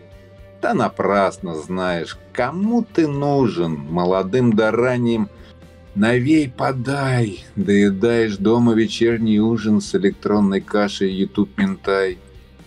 Да 0.62 0.74
напрасно 0.74 1.56
знаешь, 1.56 2.18
кому 2.34 2.84
ты 2.84 3.08
нужен, 3.08 3.74
молодым 3.74 4.54
да 4.54 4.72
ранним. 4.72 5.30
Навей 5.96 6.50
подай, 6.50 7.44
доедаешь 7.56 8.38
дома 8.38 8.74
вечерний 8.74 9.40
ужин 9.40 9.82
с 9.82 9.96
электронной 9.96 10.62
кашей 10.62 11.12
YouTube 11.12 11.58
ментай. 11.58 12.20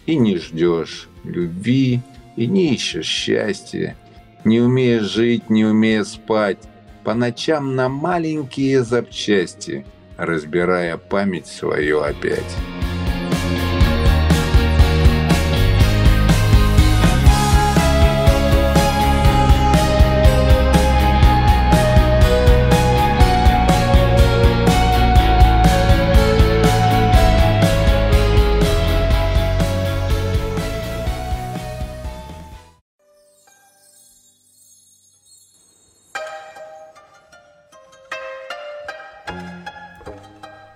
И 0.07 0.17
не 0.17 0.37
ждешь 0.37 1.09
любви, 1.23 2.01
и 2.37 2.47
не 2.47 2.75
ищешь 2.75 3.07
счастья. 3.07 3.97
Не 4.45 4.61
умея 4.61 5.01
жить, 5.01 5.49
не 5.49 5.65
умея 5.65 6.03
спать, 6.03 6.59
по 7.05 7.15
ночам 7.15 7.77
на 7.77 7.89
маленькие 7.89 8.83
запчасти, 8.83 9.85
разбирая 10.21 10.99
память 10.99 11.47
свою 11.47 12.01
опять. 12.01 12.57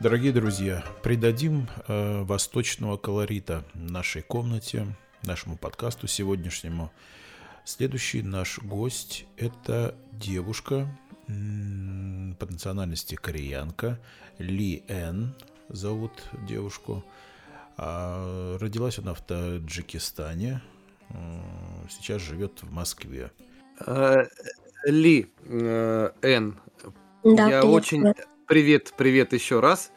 Дорогие 0.05 0.33
друзья, 0.33 0.85
придадим 1.03 1.67
э, 1.89 2.25
восточного 2.25 2.99
колорита 2.99 3.65
нашей 3.73 4.21
комнате, 4.21 4.87
нашему 5.23 5.57
подкасту 5.57 6.09
сегодняшнему. 6.09 6.93
Следующий 7.65 8.21
наш 8.21 8.59
гость– 8.59 9.25
это 9.39 9.95
девушка 10.13 10.87
м, 11.27 12.37
по 12.39 12.45
национальности 12.45 13.15
кореянка 13.15 13.99
Ли 14.37 14.85
Эн, 14.89 15.35
зовут 15.71 16.13
девушку. 16.47 17.03
А, 17.79 18.59
родилась 18.59 18.99
она 18.99 19.15
в 19.15 19.23
Таджикистане, 19.23 20.61
э, 21.09 21.15
сейчас 21.89 22.21
живет 22.21 22.63
в 22.63 22.71
Москве. 22.71 23.33
Э, 23.87 24.27
Ли, 24.85 25.31
э, 25.47 26.11
Н, 26.21 26.61
Да, 27.23 27.49
я 27.49 27.63
привет, 27.63 27.65
очень... 27.65 28.15
привет. 28.47 28.93
Привет, 28.97 29.33
еще 29.33 29.61
раз. 29.61 29.91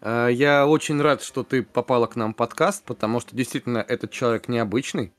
Э, 0.00 0.28
Я 0.30 0.66
очень 0.66 1.00
рад, 1.00 1.22
что 1.22 1.42
ты 1.42 1.62
попала 1.62 2.06
к 2.06 2.16
нам 2.16 2.32
в 2.32 2.36
подкаст, 2.36 2.84
потому 2.84 3.20
что 3.20 3.36
действительно 3.36 3.78
этот 3.78 4.10
человек 4.10 4.48
необычный. 4.48 5.12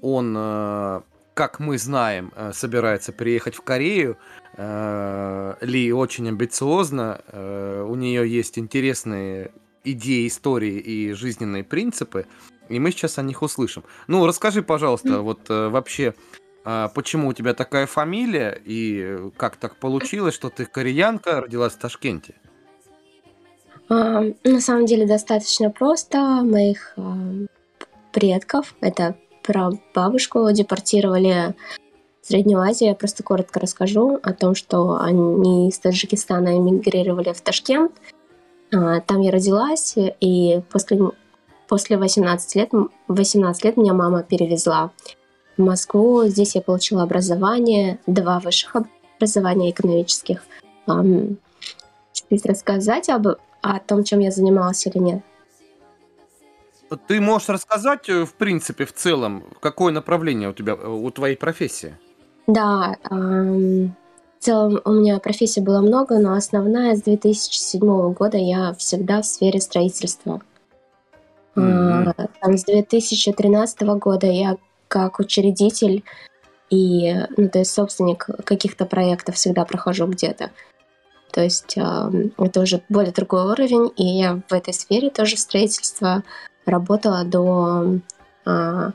Он, 0.00 0.34
э, 0.36 1.00
как 1.34 1.60
мы 1.60 1.78
знаем, 1.78 2.32
э, 2.36 2.52
собирается 2.52 3.12
приехать 3.12 3.54
в 3.54 3.62
Корею. 3.62 4.16
Ли 4.56 5.92
очень 5.92 6.28
амбициозна, 6.28 7.20
э, 7.26 7.84
у 7.88 7.96
нее 7.96 8.28
есть 8.30 8.56
интересные 8.56 9.50
идеи, 9.82 10.28
истории 10.28 10.78
и 10.78 11.12
жизненные 11.12 11.64
принципы, 11.64 12.26
и 12.68 12.78
мы 12.78 12.92
сейчас 12.92 13.18
о 13.18 13.22
них 13.22 13.42
услышим. 13.42 13.82
Ну, 14.06 14.24
расскажи, 14.26 14.62
пожалуйста, 14.62 15.22
вот 15.22 15.48
вообще, 15.48 16.14
почему 16.64 17.28
у 17.28 17.32
тебя 17.32 17.54
такая 17.54 17.86
фамилия 17.86 18.58
и 18.64 19.30
как 19.36 19.56
так 19.56 19.76
получилось, 19.76 20.34
что 20.34 20.48
ты 20.48 20.64
кореянка, 20.64 21.42
родилась 21.42 21.74
в 21.74 21.78
Ташкенте? 21.78 22.34
А, 23.88 24.22
На 24.44 24.60
самом 24.60 24.86
деле 24.86 25.06
достаточно 25.06 25.70
просто. 25.70 26.18
Моих 26.42 26.94
а, 26.96 27.16
предков, 28.12 28.74
это 28.80 29.16
прабабушку, 29.42 30.50
депортировали 30.52 31.54
в 32.22 32.26
Среднюю 32.26 32.60
Азию. 32.60 32.90
Я 32.90 32.94
просто 32.94 33.22
коротко 33.22 33.60
расскажу 33.60 34.18
о 34.22 34.32
том, 34.32 34.54
что 34.54 34.98
они 35.00 35.68
из 35.68 35.78
Таджикистана 35.78 36.56
эмигрировали 36.56 37.32
в 37.32 37.40
Ташкент. 37.42 37.92
А, 38.72 39.00
Там 39.00 39.20
я 39.20 39.30
родилась, 39.30 39.94
и 39.96 40.62
после, 40.70 40.98
после 41.68 41.98
18 41.98 42.54
лет, 42.54 42.70
18 43.08 43.64
лет 43.64 43.76
меня 43.76 43.92
мама 43.92 44.22
перевезла 44.22 44.92
в 45.56 45.62
Москву. 45.62 46.26
Здесь 46.26 46.54
я 46.54 46.62
получила 46.62 47.02
образование, 47.02 47.98
два 48.06 48.40
высших 48.40 48.76
образования 49.16 49.70
экономических. 49.70 50.42
ам, 50.86 51.36
здесь 52.30 52.44
рассказать 52.44 53.08
об, 53.08 53.26
о 53.62 53.78
том, 53.80 54.04
чем 54.04 54.20
я 54.20 54.30
занималась 54.30 54.86
или 54.86 54.98
нет? 54.98 55.22
Ты 57.06 57.20
можешь 57.20 57.48
рассказать, 57.48 58.08
э, 58.08 58.24
в 58.24 58.34
принципе, 58.34 58.84
в 58.84 58.92
целом, 58.92 59.44
какое 59.60 59.92
направление 59.92 60.50
у 60.50 60.52
тебя, 60.52 60.74
э, 60.74 60.86
у 60.86 61.10
твоей 61.10 61.36
профессии? 61.36 61.96
Да, 62.46 62.96
ам, 63.04 63.94
в 64.38 64.44
целом 64.44 64.80
у 64.84 64.92
меня 64.92 65.18
профессий 65.18 65.60
было 65.60 65.80
много, 65.80 66.18
но 66.18 66.34
основная 66.34 66.94
с 66.94 67.02
2007 67.02 68.12
года 68.12 68.36
я 68.36 68.74
всегда 68.74 69.22
в 69.22 69.26
сфере 69.26 69.60
строительства. 69.60 70.42
Мгм. 71.54 72.12
А, 72.16 72.26
там 72.40 72.58
с 72.58 72.64
2013 72.64 73.96
года 73.96 74.26
я 74.26 74.56
как 74.94 75.18
учредитель 75.18 76.04
и, 76.70 77.14
ну, 77.36 77.48
то 77.48 77.58
есть 77.58 77.72
собственник 77.74 78.26
каких-то 78.44 78.86
проектов 78.86 79.34
всегда 79.34 79.64
прохожу 79.64 80.06
где-то. 80.06 80.52
То 81.32 81.42
есть 81.42 81.76
ам, 81.76 82.30
это 82.38 82.60
уже 82.60 82.80
более 82.88 83.12
другой 83.12 83.44
уровень, 83.50 83.92
и 83.96 84.04
я 84.04 84.40
в 84.48 84.52
этой 84.52 84.72
сфере 84.72 85.10
тоже 85.10 85.36
строительства 85.36 86.22
работала 86.64 87.24
до, 87.24 87.98
а, 88.46 88.92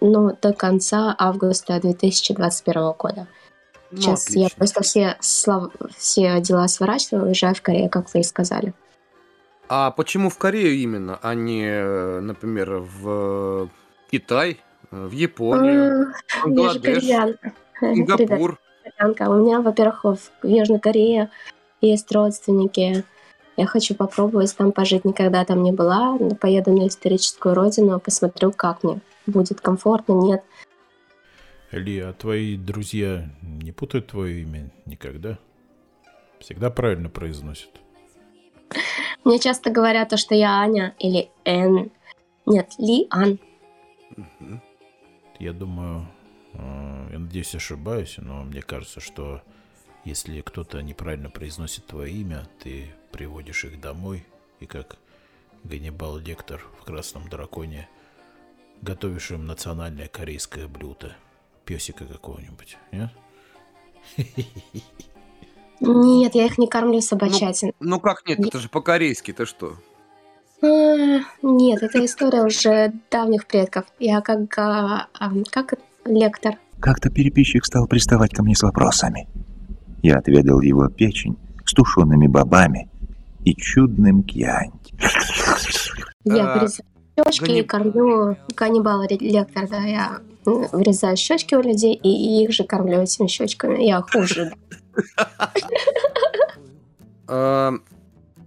ну, 0.00 0.36
до 0.42 0.52
конца 0.52 1.14
августа 1.16 1.78
2021 1.80 2.92
года. 2.98 3.28
Ну, 3.92 4.00
Сейчас 4.00 4.30
я 4.30 4.46
отлично. 4.46 4.58
просто 4.58 4.82
все, 4.82 5.16
слав- 5.20 5.72
все 5.96 6.40
дела 6.40 6.66
сворачиваю, 6.66 7.26
уезжаю 7.26 7.54
в 7.54 7.62
Корею, 7.62 7.88
как 7.88 8.12
вы 8.12 8.20
и 8.20 8.24
сказали. 8.24 8.74
А 9.68 9.92
почему 9.92 10.28
в 10.28 10.38
Корею 10.38 10.74
именно, 10.74 11.20
а 11.22 11.34
не, 11.34 11.64
э, 11.66 12.18
например, 12.20 12.82
в 13.02 13.68
Китай, 14.10 14.50
э, 14.52 14.69
в 14.90 15.10
Японию, 15.12 16.06
же 16.06 16.12
Бангладеш, 16.44 17.04
Сингапур? 17.80 18.58
кореянка. 18.82 19.30
У 19.30 19.34
меня, 19.34 19.60
во-первых, 19.60 20.04
в 20.04 20.46
Южной 20.46 20.80
Корее 20.80 21.30
есть 21.80 22.10
родственники. 22.12 23.04
Я 23.56 23.66
хочу 23.66 23.94
попробовать 23.94 24.56
там 24.56 24.72
пожить. 24.72 25.04
Никогда 25.04 25.44
там 25.44 25.62
не 25.62 25.72
была. 25.72 26.16
но 26.18 26.34
Поеду 26.34 26.72
на 26.72 26.88
историческую 26.88 27.54
родину, 27.54 28.00
посмотрю, 28.00 28.52
как 28.52 28.82
мне. 28.82 29.00
Будет 29.26 29.60
комфортно, 29.60 30.12
нет. 30.14 30.42
Ли, 31.70 32.00
а 32.00 32.12
твои 32.12 32.56
друзья 32.56 33.28
не 33.42 33.70
путают 33.70 34.08
твое 34.08 34.42
имя 34.42 34.70
никогда? 34.86 35.38
Всегда 36.40 36.70
правильно 36.70 37.08
произносят. 37.08 37.70
Мне 39.24 39.38
часто 39.38 39.70
говорят, 39.70 40.08
то, 40.08 40.16
что 40.16 40.34
я 40.34 40.60
Аня 40.60 40.94
или 40.98 41.28
Эн. 41.44 41.90
Нет, 42.46 42.70
Ли 42.78 43.06
Ан. 43.10 43.38
Мгм. 44.16 44.62
Я 45.40 45.54
думаю, 45.54 46.06
э, 46.52 47.08
я 47.12 47.18
надеюсь, 47.18 47.54
ошибаюсь, 47.54 48.16
но 48.18 48.44
мне 48.44 48.60
кажется, 48.60 49.00
что 49.00 49.40
если 50.04 50.42
кто-то 50.42 50.82
неправильно 50.82 51.30
произносит 51.30 51.86
твое 51.86 52.12
имя, 52.12 52.46
ты 52.62 52.94
приводишь 53.10 53.64
их 53.64 53.80
домой 53.80 54.26
и 54.60 54.66
как 54.66 54.98
Ганнибал 55.64 56.18
Лектор 56.18 56.62
в 56.78 56.84
«Красном 56.84 57.28
драконе» 57.30 57.88
готовишь 58.82 59.30
им 59.30 59.46
национальное 59.46 60.08
корейское 60.08 60.68
блюдо. 60.68 61.16
Песика 61.64 62.04
какого-нибудь, 62.04 62.76
нет? 62.92 63.10
Нет, 65.80 66.34
я 66.34 66.44
их 66.44 66.58
не 66.58 66.68
кормлю 66.68 67.00
собачатин. 67.00 67.72
Ну 67.80 67.98
как 68.00 68.26
нет, 68.26 68.40
это 68.40 68.58
же 68.58 68.68
по-корейски, 68.68 69.32
ты 69.32 69.46
что? 69.46 69.78
А, 70.62 70.66
Нет, 71.42 71.82
это 71.82 72.04
история 72.04 72.42
уже 72.42 72.92
давних 73.10 73.46
предков. 73.46 73.84
Я 73.98 74.20
как, 74.20 74.56
а, 74.58 75.06
а, 75.18 75.30
как 75.50 75.74
лектор. 76.04 76.54
Как-то 76.80 77.10
переписчик 77.10 77.64
стал 77.64 77.86
приставать 77.86 78.32
ко 78.34 78.42
мне 78.42 78.54
с 78.54 78.62
вопросами. 78.62 79.28
Я 80.02 80.16
отведал 80.18 80.60
его 80.60 80.88
печень 80.88 81.36
с 81.64 81.72
тушеными 81.72 82.26
бобами 82.26 82.88
и 83.44 83.54
чудным 83.54 84.22
кьянь. 84.22 84.72
Я 86.24 86.52
А, 86.52 86.58
вырезаю 86.58 86.84
щечки 87.26 87.44
Ганни- 87.44 87.60
и 87.60 87.62
кормлю 87.62 88.36
каннибала 88.54 89.06
лектор, 89.08 89.68
да, 89.68 89.80
я 89.82 90.18
м, 90.46 90.66
вырезаю 90.72 91.16
щечки 91.16 91.54
у 91.54 91.60
людей 91.62 91.94
и 91.94 92.44
их 92.44 92.52
же 92.52 92.64
кормлю 92.64 93.00
этими 93.02 93.26
щечками. 93.26 93.82
Я 93.82 94.00
хуже. 94.02 94.52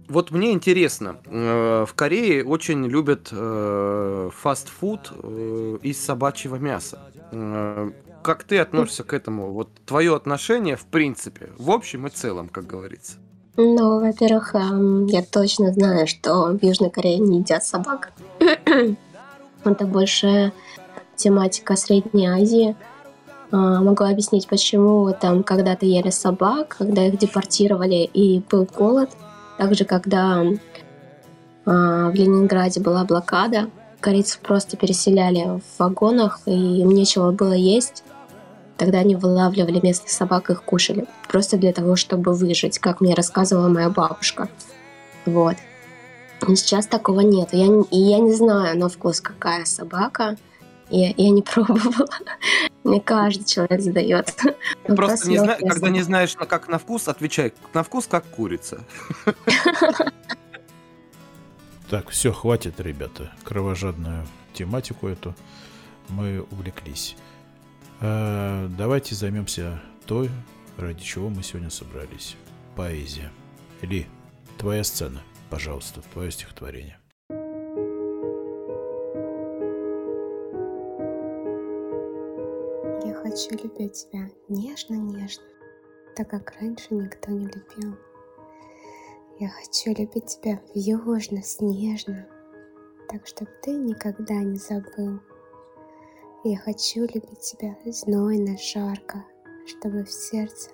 Вот 0.08 0.30
мне 0.30 0.52
интересно, 0.52 1.16
э, 1.24 1.84
в 1.88 1.94
Корее 1.94 2.44
очень 2.44 2.84
любят 2.86 3.28
э, 3.32 4.30
фастфуд 4.34 5.12
э, 5.12 5.78
из 5.82 6.04
собачьего 6.04 6.56
мяса. 6.56 7.00
Как 8.22 8.44
ты 8.44 8.58
относишься 8.58 9.04
к 9.04 9.12
этому? 9.12 9.52
Вот 9.52 9.68
твое 9.86 10.14
отношение, 10.14 10.76
в 10.76 10.86
принципе, 10.86 11.50
в 11.58 11.70
общем 11.70 12.06
и 12.06 12.10
целом, 12.10 12.48
как 12.48 12.66
говорится. 12.66 13.18
Ну, 13.56 14.00
во-первых, 14.00 14.54
ам, 14.54 15.06
я 15.06 15.22
точно 15.22 15.72
знаю, 15.72 16.06
что 16.06 16.56
в 16.58 16.62
Южной 16.62 16.90
Корее 16.90 17.18
не 17.18 17.38
едят 17.38 17.64
собак. 17.64 18.12
Это 19.64 19.86
больше 19.86 20.52
тематика 21.16 21.76
Средней 21.76 22.26
Азии. 22.26 22.76
А, 23.52 23.80
Могу 23.80 24.04
объяснить, 24.04 24.48
почему 24.48 25.14
там 25.20 25.44
когда-то 25.44 25.86
ели 25.86 26.10
собак, 26.10 26.76
когда 26.78 27.06
их 27.06 27.18
депортировали 27.18 28.08
и 28.12 28.42
был 28.50 28.64
голод. 28.64 29.10
Также, 29.58 29.84
когда 29.84 30.42
а, 31.64 32.10
в 32.10 32.14
Ленинграде 32.14 32.80
была 32.80 33.04
блокада, 33.04 33.70
корейцев 34.00 34.40
просто 34.40 34.76
переселяли 34.76 35.60
в 35.60 35.78
вагонах, 35.78 36.40
и 36.46 36.52
им 36.52 36.90
нечего 36.90 37.32
было 37.32 37.52
есть. 37.52 38.04
Тогда 38.76 38.98
они 38.98 39.14
вылавливали 39.14 39.80
местных 39.80 40.10
собак 40.10 40.50
их 40.50 40.62
кушали. 40.64 41.06
Просто 41.28 41.56
для 41.56 41.72
того, 41.72 41.96
чтобы 41.96 42.34
выжить, 42.34 42.78
как 42.78 43.00
мне 43.00 43.14
рассказывала 43.14 43.68
моя 43.68 43.88
бабушка. 43.88 44.48
Вот. 45.26 45.56
Сейчас 46.48 46.86
такого 46.86 47.20
нет. 47.20 47.50
Я, 47.52 47.66
и 47.90 47.98
я 47.98 48.18
не 48.18 48.34
знаю 48.34 48.78
на 48.78 48.88
вкус, 48.88 49.20
какая 49.20 49.64
собака. 49.64 50.36
Я, 50.96 51.12
я 51.16 51.30
не 51.30 51.42
пробовала. 51.54 52.06
Мне 52.84 53.00
каждый 53.00 53.44
человек 53.44 53.80
задает. 53.80 54.32
Просто 54.86 55.28
не 55.28 55.38
зна- 55.38 55.56
когда 55.56 55.88
не 55.90 56.02
знаешь, 56.02 56.36
на- 56.36 56.46
как 56.46 56.68
на 56.68 56.78
вкус, 56.78 57.08
отвечай. 57.08 57.52
На 57.72 57.82
вкус 57.82 58.06
как 58.06 58.24
курица. 58.26 58.84
Так, 61.90 62.08
все, 62.08 62.32
хватит, 62.32 62.80
ребята, 62.80 63.30
кровожадную 63.44 64.26
тематику 64.54 65.06
эту. 65.06 65.34
Мы 66.08 66.40
увлеклись. 66.50 67.14
А, 68.00 68.68
давайте 68.68 69.14
займемся 69.14 69.80
той, 70.06 70.30
ради 70.78 71.02
чего 71.04 71.28
мы 71.28 71.42
сегодня 71.42 71.70
собрались. 71.70 72.36
Поэзия. 72.74 73.30
Ли, 73.82 74.06
твоя 74.56 74.82
сцена, 74.82 75.20
пожалуйста, 75.50 76.00
твое 76.12 76.30
стихотворение. 76.32 76.98
Хочу 83.44 83.62
любить 83.62 83.92
тебя 83.92 84.30
нежно-нежно, 84.48 85.44
так 86.16 86.30
как 86.30 86.54
раньше 86.60 86.94
никто 86.94 87.30
не 87.30 87.44
любил. 87.44 87.94
Я 89.38 89.50
хочу 89.50 89.90
любить 89.90 90.26
тебя 90.26 90.62
южно-снежно, 90.74 92.26
так 93.06 93.26
чтоб 93.26 93.46
ты 93.60 93.72
никогда 93.72 94.36
не 94.36 94.56
забыл. 94.56 95.20
Я 96.42 96.56
хочу 96.56 97.00
любить 97.00 97.40
тебя 97.40 97.76
знойно-жарко, 97.84 99.26
чтобы 99.66 100.04
в 100.04 100.10
сердце 100.10 100.70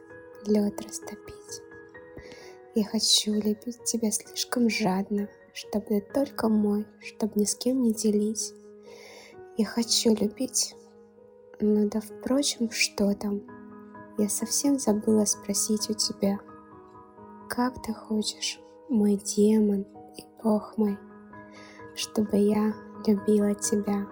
лед 0.47 0.81
растопить. 0.81 1.63
Я 2.77 2.85
хочу 2.85 3.33
любить 3.33 3.83
тебя 3.83 4.13
слишком 4.13 4.71
жадно, 4.71 5.29
чтобы 5.55 5.87
ты 5.87 6.01
только 6.03 6.49
мой, 6.49 6.87
чтобы 7.01 7.33
ни 7.35 7.45
с 7.47 7.57
кем 7.57 7.83
не 7.83 7.93
делить. 7.93 8.53
Я 9.57 9.67
хочу 9.67 10.15
любить 10.15 10.77
ну 11.61 11.89
да, 11.89 12.01
впрочем, 12.01 12.71
что 12.71 13.15
там? 13.15 13.43
Я 14.19 14.29
совсем 14.29 14.79
забыла 14.79 15.25
спросить 15.25 15.89
у 15.91 15.95
тебя. 15.95 16.39
Как 17.49 17.83
ты 17.83 17.93
хочешь, 17.93 18.61
мой 18.89 19.17
демон 19.17 19.87
и 20.17 20.25
бог 20.43 20.77
мой, 20.77 20.99
чтобы 21.95 22.37
я 22.37 22.75
любила 23.07 23.55
тебя? 23.55 24.07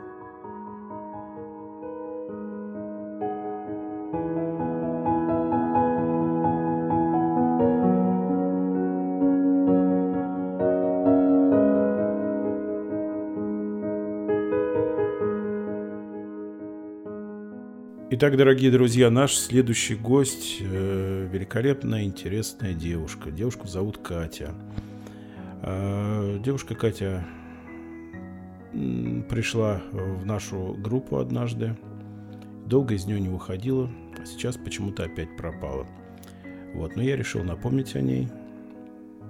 Итак, 18.20 18.37
дорогие 18.37 18.72
друзья, 18.72 19.11
наш 19.11 19.37
следующий 19.37 19.94
гость 19.94 20.57
э, 20.59 21.28
великолепная, 21.31 22.02
интересная 22.02 22.74
девушка. 22.74 23.31
Девушку 23.31 23.68
зовут 23.68 23.98
Катя. 23.98 24.57
А, 25.62 26.37
девушка 26.40 26.74
Катя 26.74 27.24
пришла 28.72 29.83
в 29.92 30.26
нашу 30.26 30.74
группу 30.81 31.18
однажды, 31.18 31.76
долго 32.66 32.94
из 32.94 33.07
нее 33.07 33.20
не 33.20 33.28
выходила, 33.28 33.88
а 34.20 34.26
сейчас 34.26 34.57
почему-то 34.57 35.04
опять 35.04 35.37
пропала. 35.37 35.87
Вот, 36.74 36.96
но 36.96 37.02
я 37.02 37.14
решил 37.14 37.44
напомнить 37.44 37.94
о 37.94 38.00
ней, 38.00 38.28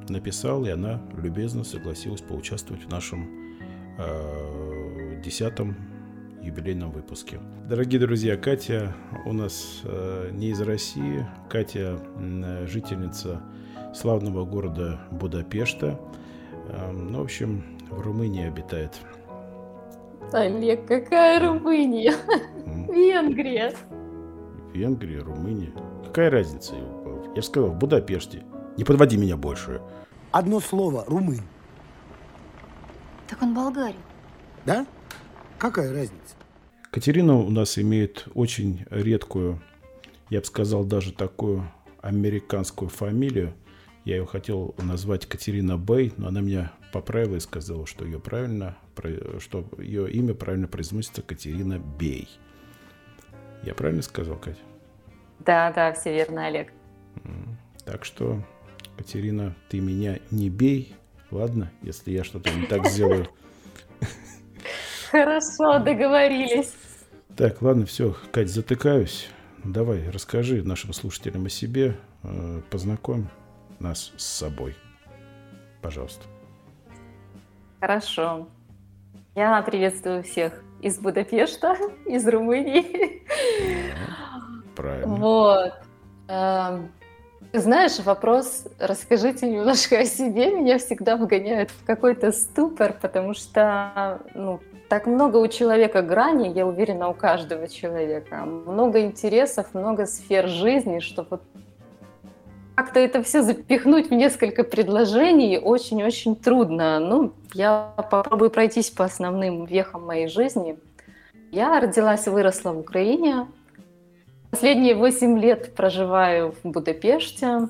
написал, 0.08 0.64
и 0.64 0.70
она 0.70 1.02
любезно 1.14 1.62
согласилась 1.62 2.22
поучаствовать 2.22 2.84
в 2.84 2.88
нашем 2.88 3.28
э, 3.98 5.20
десятом 5.22 5.76
юбилейном 6.42 6.90
выпуске. 6.90 7.40
Дорогие 7.68 8.00
друзья, 8.00 8.36
Катя 8.36 8.94
у 9.24 9.32
нас 9.32 9.80
э, 9.84 10.30
не 10.32 10.48
из 10.48 10.60
России. 10.60 11.26
Катя 11.48 12.00
э, 12.16 12.66
жительница 12.66 13.40
славного 13.94 14.44
города 14.44 15.00
Будапешта. 15.10 16.00
Э, 16.68 16.90
ну, 16.92 17.20
в 17.20 17.22
общем, 17.24 17.64
в 17.90 18.00
Румынии 18.00 18.46
обитает. 18.46 18.92
Олег, 20.32 20.86
какая 20.86 21.40
Румыния? 21.40 22.14
Венгрия. 22.66 23.74
Венгрия, 24.74 25.20
Румыния. 25.20 25.72
Какая 26.04 26.30
разница? 26.30 26.74
Я 27.34 27.40
же 27.40 27.46
сказал, 27.46 27.70
в 27.70 27.78
Будапеште. 27.78 28.42
Не 28.76 28.84
подводи 28.84 29.16
меня 29.16 29.36
больше. 29.36 29.80
Одно 30.30 30.60
слово– 30.60 31.04
румын. 31.06 31.40
Так 33.26 33.42
он 33.42 33.54
болгарин. 33.54 33.96
Да? 34.66 34.86
Какая 35.58 35.92
разница? 35.92 36.36
Катерина 36.90 37.36
у 37.36 37.50
нас 37.50 37.78
имеет 37.78 38.28
очень 38.34 38.84
редкую, 38.90 39.60
я 40.30 40.40
бы 40.40 40.46
сказал, 40.46 40.84
даже 40.84 41.12
такую 41.12 41.68
американскую 42.00 42.88
фамилию. 42.88 43.52
Я 44.04 44.16
ее 44.16 44.26
хотел 44.26 44.74
назвать 44.78 45.26
Катерина 45.26 45.76
Бэй, 45.76 46.12
но 46.16 46.28
она 46.28 46.40
меня 46.40 46.72
поправила 46.92 47.36
и 47.36 47.40
сказала, 47.40 47.86
что 47.86 48.04
ее 48.04 48.20
правильно, 48.20 48.78
что 49.38 49.68
ее 49.78 50.10
имя 50.10 50.32
правильно 50.32 50.68
произносится 50.68 51.22
Катерина 51.22 51.78
Бей. 51.78 52.28
Я 53.64 53.74
правильно 53.74 54.02
сказал, 54.02 54.36
Катя? 54.36 54.60
Да, 55.40 55.72
да, 55.72 55.92
все 55.92 56.12
верно, 56.14 56.46
Олег. 56.46 56.72
Так 57.84 58.04
что, 58.04 58.42
Катерина, 58.96 59.54
ты 59.68 59.80
меня 59.80 60.20
не 60.30 60.48
бей, 60.50 60.94
ладно, 61.30 61.70
если 61.82 62.12
я 62.12 62.22
что-то 62.22 62.50
не 62.52 62.66
так 62.66 62.86
сделаю. 62.90 63.28
Хорошо, 65.10 65.78
договорились. 65.78 66.74
Так, 67.36 67.62
ладно, 67.62 67.86
все, 67.86 68.14
Кать, 68.30 68.48
затыкаюсь. 68.48 69.28
Давай, 69.64 70.08
расскажи 70.10 70.62
нашим 70.62 70.92
слушателям 70.92 71.46
о 71.46 71.48
себе, 71.48 71.96
э, 72.22 72.60
познакомь 72.70 73.26
нас 73.78 74.12
с 74.16 74.24
собой. 74.24 74.76
Пожалуйста. 75.82 76.24
Хорошо. 77.80 78.48
Я 79.34 79.62
приветствую 79.62 80.22
всех 80.24 80.62
из 80.82 80.98
Будапешта, 80.98 81.76
из 82.06 82.26
Румынии. 82.26 83.22
Правильно. 84.74 85.14
Вот. 85.14 85.74
Эм, 86.28 86.90
знаешь, 87.52 87.98
вопрос 88.00 88.66
«расскажите 88.78 89.48
немножко 89.48 90.00
о 90.00 90.04
себе» 90.04 90.52
меня 90.52 90.78
всегда 90.78 91.16
вгоняет 91.16 91.70
в 91.70 91.84
какой-то 91.84 92.32
ступор, 92.32 92.92
потому 93.00 93.34
что 93.34 94.20
ну, 94.34 94.60
так 94.88 95.06
много 95.06 95.36
у 95.36 95.46
человека 95.48 96.02
граней, 96.02 96.52
я 96.52 96.66
уверена, 96.66 97.08
у 97.08 97.14
каждого 97.14 97.68
человека. 97.68 98.44
Много 98.44 99.00
интересов, 99.00 99.74
много 99.74 100.06
сфер 100.06 100.48
жизни, 100.48 101.00
что 101.00 101.26
вот 101.28 101.42
как-то 102.74 103.00
это 103.00 103.22
все 103.22 103.42
запихнуть 103.42 104.08
в 104.10 104.14
несколько 104.14 104.64
предложений 104.64 105.58
очень-очень 105.58 106.36
трудно. 106.36 107.00
Ну, 107.00 107.32
я 107.54 107.92
попробую 108.10 108.50
пройтись 108.50 108.90
по 108.90 109.04
основным 109.04 109.64
вехам 109.64 110.06
моей 110.06 110.28
жизни. 110.28 110.78
Я 111.50 111.80
родилась 111.80 112.26
и 112.26 112.30
выросла 112.30 112.72
в 112.72 112.78
Украине, 112.78 113.46
Последние 114.50 114.94
8 114.94 115.38
лет 115.38 115.74
проживаю 115.74 116.54
в 116.62 116.68
Будапеште. 116.68 117.68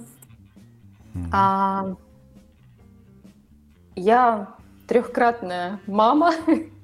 А, 1.33 1.95
я 3.97 4.55
трехкратная 4.87 5.81
мама. 5.87 6.33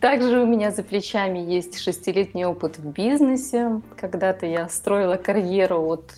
Также 0.00 0.40
у 0.40 0.46
меня 0.46 0.72
за 0.72 0.82
плечами 0.82 1.38
есть 1.38 1.78
шестилетний 1.78 2.44
опыт 2.44 2.78
в 2.78 2.90
бизнесе. 2.90 3.80
Когда-то 3.96 4.46
я 4.46 4.68
строила 4.68 5.16
карьеру 5.16 5.80
от 5.86 6.12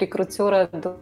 рекрутера 0.00 0.68
до, 0.72 0.96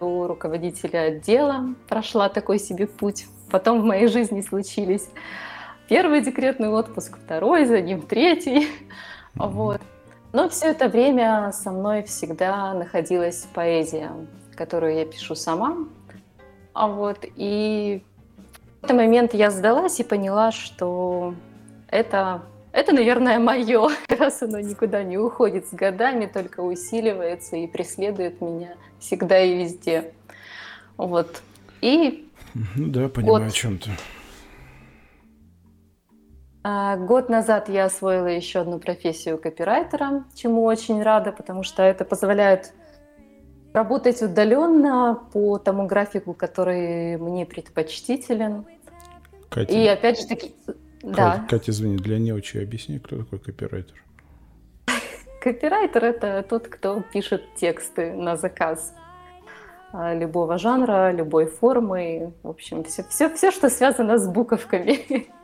руководителя 0.00 1.08
отдела. 1.08 1.74
Прошла 1.86 2.30
такой 2.30 2.58
себе 2.58 2.86
путь. 2.86 3.26
Потом 3.50 3.82
в 3.82 3.84
моей 3.84 4.06
жизни 4.06 4.40
случились 4.40 5.08
первый 5.88 6.22
декретный 6.22 6.68
отпуск, 6.68 7.18
второй, 7.22 7.66
за 7.66 7.82
ним 7.82 8.00
третий. 8.00 8.60
Mm-hmm. 9.36 9.48
Вот. 9.50 9.80
Но 10.32 10.48
все 10.48 10.68
это 10.68 10.88
время 10.88 11.52
со 11.52 11.70
мной 11.70 12.02
всегда 12.02 12.72
находилась 12.74 13.46
поэзия, 13.52 14.10
которую 14.54 14.94
я 14.94 15.04
пишу 15.04 15.34
сама. 15.34 15.76
А 16.74 16.86
вот, 16.86 17.24
и 17.36 18.02
в 18.80 18.84
этот 18.84 18.96
момент 18.96 19.34
я 19.34 19.50
сдалась 19.50 19.98
и 20.00 20.04
поняла, 20.04 20.52
что 20.52 21.34
это, 21.88 22.42
это 22.72 22.92
наверное, 22.92 23.38
мое, 23.38 23.88
раз 24.08 24.42
оно 24.42 24.60
никуда 24.60 25.02
не 25.02 25.18
уходит 25.18 25.66
с 25.66 25.72
годами, 25.72 26.26
только 26.26 26.60
усиливается 26.60 27.56
и 27.56 27.66
преследует 27.66 28.40
меня 28.40 28.74
всегда 29.00 29.40
и 29.40 29.56
везде. 29.56 30.12
Вот. 30.96 31.42
И 31.80 32.28
ну 32.54 32.88
да, 32.88 33.08
понимаю 33.08 33.44
вот, 33.44 33.52
о 33.52 33.54
чем 33.54 33.78
то 33.78 33.90
а, 36.64 36.96
год 36.96 37.28
назад 37.28 37.68
я 37.68 37.84
освоила 37.84 38.26
еще 38.26 38.60
одну 38.60 38.78
профессию 38.78 39.38
копирайтера, 39.38 40.24
чему 40.34 40.64
очень 40.64 41.02
рада, 41.02 41.32
потому 41.32 41.62
что 41.62 41.82
это 41.82 42.04
позволяет 42.04 42.72
работать 43.72 44.22
удаленно 44.22 45.20
по 45.32 45.58
тому 45.58 45.86
графику, 45.86 46.34
который 46.34 47.16
мне 47.16 47.46
предпочтителен. 47.46 48.64
Катя, 49.48 49.72
И 49.72 49.86
опять 49.86 50.20
же 50.20 50.26
таки, 50.26 50.54
да. 51.02 51.46
Катя, 51.48 51.70
извини, 51.70 51.96
для 51.96 52.18
неучи 52.18 52.58
объясни, 52.58 52.98
кто 52.98 53.18
такой 53.18 53.38
копирайтер. 53.38 54.02
Копирайтер 55.42 56.04
это 56.04 56.44
тот, 56.48 56.68
кто 56.68 57.02
пишет 57.12 57.42
тексты 57.56 58.12
на 58.12 58.36
заказ 58.36 58.94
а, 59.92 60.14
любого 60.14 60.58
жанра, 60.58 61.12
любой 61.12 61.46
формы, 61.46 62.34
в 62.42 62.48
общем, 62.48 62.84
все, 62.84 63.04
все, 63.08 63.34
все 63.34 63.50
что 63.50 63.70
связано 63.70 64.18
с 64.18 64.26
буковками. 64.28 65.28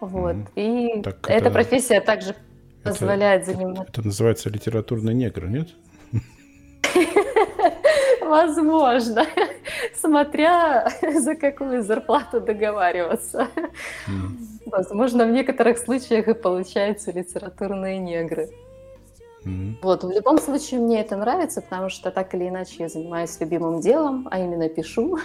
Вот. 0.00 0.36
И 0.54 1.02
так 1.02 1.28
эта 1.28 1.46
это... 1.46 1.50
профессия 1.50 2.00
также 2.00 2.28
это... 2.28 2.36
позволяет 2.84 3.46
заниматься. 3.46 3.82
Это 3.88 4.02
называется 4.02 4.48
литературный 4.48 5.12
негр, 5.12 5.48
нет? 5.48 5.70
Возможно, 8.20 9.26
смотря 9.94 10.90
за 11.14 11.34
какую 11.34 11.82
зарплату 11.82 12.40
договариваться. 12.40 13.48
Mm. 14.08 14.66
Возможно, 14.66 15.24
в 15.24 15.30
некоторых 15.30 15.78
случаях 15.78 16.28
и 16.28 16.34
получаются 16.34 17.10
литературные 17.12 17.98
негры. 17.98 18.50
Mm. 19.44 19.76
Вот, 19.82 20.04
в 20.04 20.10
любом 20.10 20.38
случае 20.38 20.80
мне 20.80 21.00
это 21.00 21.16
нравится, 21.16 21.62
потому 21.62 21.88
что 21.88 22.10
так 22.10 22.34
или 22.34 22.48
иначе 22.48 22.74
я 22.78 22.88
занимаюсь 22.88 23.38
любимым 23.40 23.80
делом, 23.80 24.28
а 24.30 24.38
именно 24.38 24.68
пишу. 24.68 25.18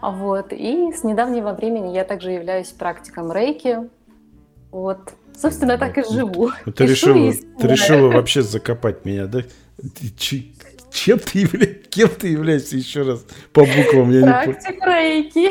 Вот. 0.00 0.52
И 0.52 0.92
с 0.92 1.02
недавнего 1.02 1.52
времени 1.52 1.94
я 1.94 2.04
также 2.04 2.30
являюсь 2.30 2.68
практиком 2.68 3.32
рейки. 3.32 3.88
Вот. 4.70 4.98
Собственно, 5.36 5.78
так 5.78 5.98
и 5.98 6.02
живу. 6.02 6.50
Ты, 6.76 6.86
решила, 6.86 7.32
ты 7.60 7.68
решила 7.68 8.08
вообще 8.10 8.42
закопать 8.42 9.04
меня, 9.04 9.26
да? 9.26 9.42
Чем 10.90 11.18
ты, 11.18 11.40
явля... 11.40 11.66
Кем 11.90 12.08
ты 12.08 12.28
являешься 12.28 12.76
еще 12.76 13.02
раз 13.02 13.26
по 13.52 13.64
буквам? 13.64 14.10
Я 14.10 14.22
Практик 14.22 14.80
не... 14.80 14.86
рейки. 14.86 15.50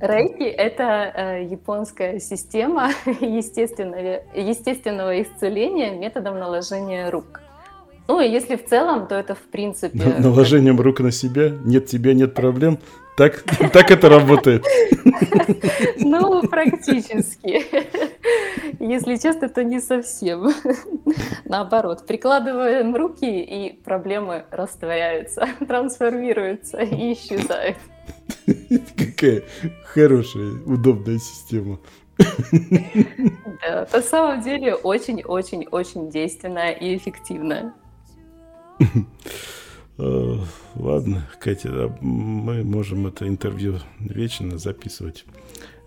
Рейки– 0.00 0.42
это 0.44 1.12
э, 1.14 1.46
японская 1.50 2.20
система 2.20 2.90
естественного, 3.20 4.22
естественного 4.34 5.22
исцеления 5.22 5.92
методом 5.92 6.38
наложения 6.38 7.08
рук. 7.08 7.40
Ну 8.08 8.20
и 8.20 8.28
если 8.28 8.56
в 8.56 8.66
целом, 8.66 9.06
то 9.08 9.14
это 9.14 9.34
в 9.34 9.40
принципе... 9.50 9.98
Наложением 10.18 10.80
рук 10.80 11.00
на 11.00 11.10
себя, 11.10 11.50
нет 11.64 11.86
тебя, 11.86 12.14
нет 12.14 12.34
проблем. 12.34 12.78
Так, 13.16 13.44
так 13.72 13.90
это 13.90 14.08
работает. 14.10 14.64
Ну, 15.98 16.46
практически. 16.48 17.64
Если 18.78 19.16
честно, 19.16 19.48
то 19.48 19.64
не 19.64 19.80
совсем. 19.80 20.52
Наоборот, 21.46 22.06
прикладываем 22.06 22.94
руки, 22.94 23.40
и 23.40 23.72
проблемы 23.72 24.44
растворяются, 24.50 25.48
трансформируются 25.66 26.78
и 26.78 27.14
исчезают. 27.14 27.78
Какая 28.96 29.42
хорошая, 29.84 30.52
удобная 30.66 31.18
система. 31.18 31.78
Да, 33.62 33.88
на 33.92 34.02
самом 34.02 34.42
деле 34.42 34.74
очень-очень-очень 34.74 36.10
действенная 36.10 36.72
и 36.72 36.96
эффективная. 36.96 37.72
Э, 39.98 40.36
ладно, 40.74 41.26
Катя, 41.40 41.96
мы 42.00 42.62
можем 42.64 43.06
это 43.06 43.26
интервью 43.26 43.78
вечно 43.98 44.58
записывать. 44.58 45.24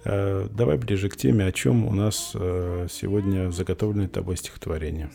Э, 0.03 0.47
давай 0.51 0.77
ближе 0.77 1.09
к 1.09 1.15
теме, 1.15 1.45
о 1.45 1.51
чем 1.51 1.85
у 1.85 1.93
нас 1.93 2.31
э, 2.33 2.87
сегодня 2.89 3.51
заготовленное 3.51 4.07
тобой 4.07 4.37
стихотворение. 4.37 5.11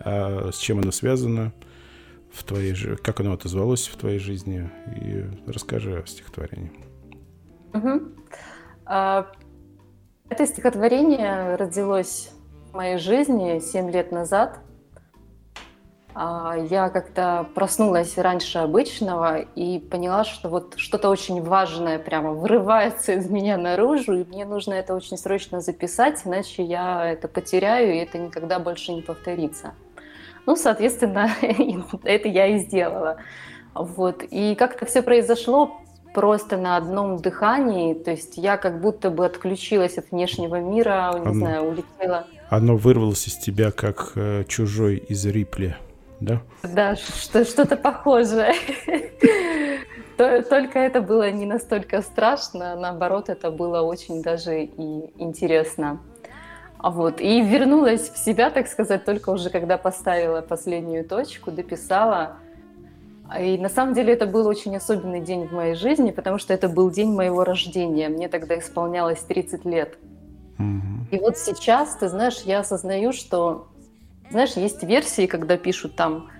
а 0.00 0.50
с 0.52 0.58
чем 0.58 0.80
оно 0.80 0.90
связано 0.90 1.52
в 2.32 2.42
твоей 2.42 2.74
жизни, 2.74 2.96
как 2.96 3.20
оно 3.20 3.34
отозвалось 3.34 3.86
в 3.86 3.96
твоей 3.96 4.18
жизни, 4.18 4.68
и 5.00 5.24
расскажи 5.46 5.98
о 5.98 6.06
стихотворении. 6.06 6.72
Угу. 7.74 8.00
Это 8.86 10.46
стихотворение 10.46 11.54
родилось 11.56 12.30
в 12.70 12.74
моей 12.74 12.98
жизни 12.98 13.60
7 13.60 13.90
лет 13.90 14.10
назад– 14.10 14.58
я 16.14 16.90
как-то 16.90 17.46
проснулась 17.54 18.18
раньше 18.18 18.58
обычного 18.58 19.40
и 19.40 19.78
поняла, 19.78 20.24
что 20.24 20.48
вот 20.48 20.74
что-то 20.76 21.08
очень 21.08 21.42
важное 21.42 21.98
прямо 21.98 22.32
вырывается 22.32 23.12
из 23.12 23.30
меня 23.30 23.56
наружу, 23.56 24.12
и 24.12 24.24
мне 24.24 24.44
нужно 24.44 24.74
это 24.74 24.94
очень 24.94 25.16
срочно 25.16 25.60
записать, 25.60 26.20
иначе 26.24 26.62
я 26.62 27.10
это 27.10 27.28
потеряю, 27.28 27.94
и 27.94 27.98
это 27.98 28.18
никогда 28.18 28.58
больше 28.58 28.92
не 28.92 29.00
повторится. 29.00 29.74
Ну, 30.44 30.56
соответственно, 30.56 31.30
это 32.04 32.28
я 32.28 32.46
и 32.46 32.58
сделала. 32.58 33.18
Вот. 33.74 34.22
И 34.30 34.54
как-то 34.54 34.84
все 34.84 35.02
произошло 35.02 35.80
просто 36.12 36.58
на 36.58 36.76
одном 36.76 37.16
дыхании, 37.18 37.94
то 37.94 38.10
есть 38.10 38.36
я 38.36 38.58
как 38.58 38.82
будто 38.82 39.08
бы 39.10 39.24
отключилась 39.24 39.96
от 39.96 40.10
внешнего 40.10 40.60
мира, 40.60 41.10
не 41.14 41.20
оно, 41.20 41.34
знаю, 41.34 41.62
улетела. 41.70 42.26
Оно 42.50 42.76
вырвалось 42.76 43.26
из 43.28 43.38
тебя 43.38 43.70
как 43.70 44.12
э, 44.14 44.44
чужой 44.46 44.96
из 44.96 45.24
Рипли 45.24 45.74
да? 46.24 46.42
Да, 46.62 46.96
что, 46.96 47.44
что-то 47.44 47.76
похожее. 47.76 48.54
Только 50.16 50.78
это 50.78 51.00
было 51.00 51.30
не 51.30 51.46
настолько 51.46 52.00
страшно, 52.02 52.76
наоборот, 52.76 53.28
это 53.28 53.50
было 53.50 53.82
очень 53.82 54.22
даже 54.22 54.64
и 54.64 55.12
интересно. 55.20 56.00
Вот. 56.82 57.20
И 57.20 57.40
вернулась 57.40 58.10
в 58.10 58.18
себя, 58.18 58.50
так 58.50 58.66
сказать, 58.66 59.04
только 59.04 59.30
уже 59.30 59.50
когда 59.50 59.78
поставила 59.78 60.40
последнюю 60.40 61.04
точку, 61.04 61.50
дописала. 61.50 62.38
И 63.40 63.56
на 63.56 63.68
самом 63.68 63.94
деле 63.94 64.12
это 64.12 64.26
был 64.26 64.46
очень 64.46 64.76
особенный 64.76 65.20
день 65.20 65.46
в 65.46 65.52
моей 65.52 65.74
жизни, 65.74 66.10
потому 66.10 66.38
что 66.38 66.52
это 66.52 66.68
был 66.68 66.90
день 66.90 67.12
моего 67.12 67.44
рождения. 67.44 68.08
Мне 68.08 68.28
тогда 68.28 68.58
исполнялось 68.58 69.20
30 69.20 69.64
лет. 69.64 69.96
И 71.10 71.18
вот 71.18 71.38
сейчас, 71.38 71.96
ты 71.96 72.08
знаешь, 72.08 72.42
я 72.44 72.60
осознаю, 72.60 73.12
что 73.12 73.68
знаешь, 74.32 74.56
есть 74.56 74.82
версии, 74.82 75.26
когда 75.26 75.56
пишут 75.56 75.94
там 75.94 76.30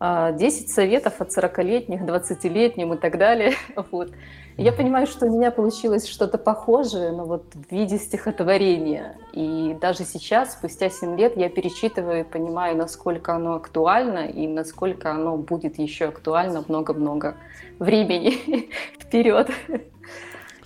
а, 0.00 0.72
советов 0.72 1.20
от 1.20 1.36
40-летних, 1.36 2.02
20-летним 2.02 2.94
и 2.94 2.96
так 2.96 3.18
далее. 3.18 3.54
Вот. 3.90 4.10
я 4.56 4.72
понимаю, 4.72 5.06
что 5.06 5.26
у 5.26 5.36
меня 5.36 5.50
получилось 5.50 6.06
что-то 6.06 6.38
похожее, 6.38 7.12
но 7.12 7.24
вот 7.24 7.44
в 7.54 7.72
виде 7.72 7.98
стихотворения. 7.98 9.16
И 9.32 9.76
даже 9.80 10.04
сейчас, 10.04 10.52
спустя 10.52 10.88
7 10.88 11.18
лет, 11.18 11.36
я 11.36 11.48
перечитываю 11.48 12.20
и 12.20 12.24
понимаю, 12.24 12.76
насколько 12.76 13.34
оно 13.34 13.54
актуально 13.54 14.26
и 14.28 14.46
насколько 14.46 15.10
оно 15.10 15.36
будет 15.36 15.78
еще 15.78 16.06
актуально 16.06 16.64
много-много 16.68 17.36
времени 17.78 18.70
вперед. 19.00 19.50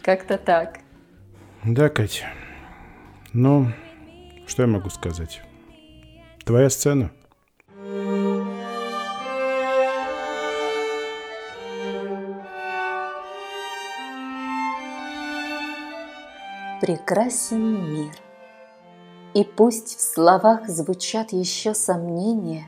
Как-то 0.02 0.36
так. 0.36 0.78
Да, 1.64 1.88
Катя. 1.88 2.26
Ну, 3.32 3.68
что 4.46 4.62
я 4.62 4.68
могу 4.68 4.90
сказать? 4.90 5.42
Твоя 6.44 6.68
сцена. 6.70 7.12
Прекрасен 16.80 17.94
мир. 17.94 18.12
И 19.34 19.44
пусть 19.44 19.96
в 19.96 20.00
словах 20.00 20.68
звучат 20.68 21.32
еще 21.32 21.74
сомнения, 21.74 22.66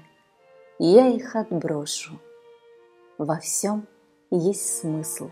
Я 0.78 1.08
их 1.08 1.34
отброшу. 1.34 2.20
Во 3.18 3.40
всем 3.40 3.88
есть 4.30 4.80
смысл. 4.80 5.30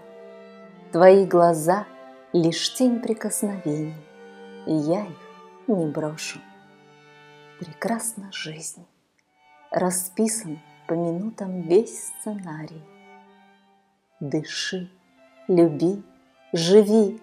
Твои 0.91 1.27
глаза— 1.27 1.87
лишь 2.33 2.75
тень 2.75 3.01
прикосновений, 3.01 3.95
И 4.67 4.75
я 4.75 5.03
их 5.03 5.69
не 5.69 5.87
брошу 5.87 6.41
прекрасна 7.63 8.29
жизнь. 8.33 8.85
Расписан 9.71 10.61
по 10.89 10.95
минутам 10.95 11.63
весь 11.63 12.09
сценарий. 12.09 12.83
Дыши, 14.19 14.91
люби, 15.47 16.03
живи, 16.53 17.21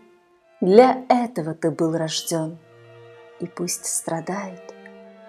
для 0.61 1.03
этого 1.09 1.53
ты 1.53 1.71
был 1.71 1.97
рожден. 1.97 2.57
И 3.41 3.47
пусть 3.47 3.85
страдает, 3.85 4.73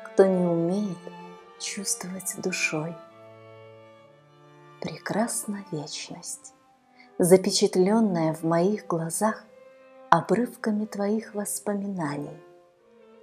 кто 0.05 0.27
не 0.27 0.46
умеет 0.46 0.99
чувствовать 1.59 2.37
душой. 2.38 2.94
Прекрасна 4.81 5.64
вечность, 5.73 6.55
запечатленная 7.18 8.33
в 8.35 8.44
моих 8.44 8.87
глазах 8.87 9.44
обрывками 10.09 10.85
твоих 10.87 11.35
воспоминаний. 11.35 12.38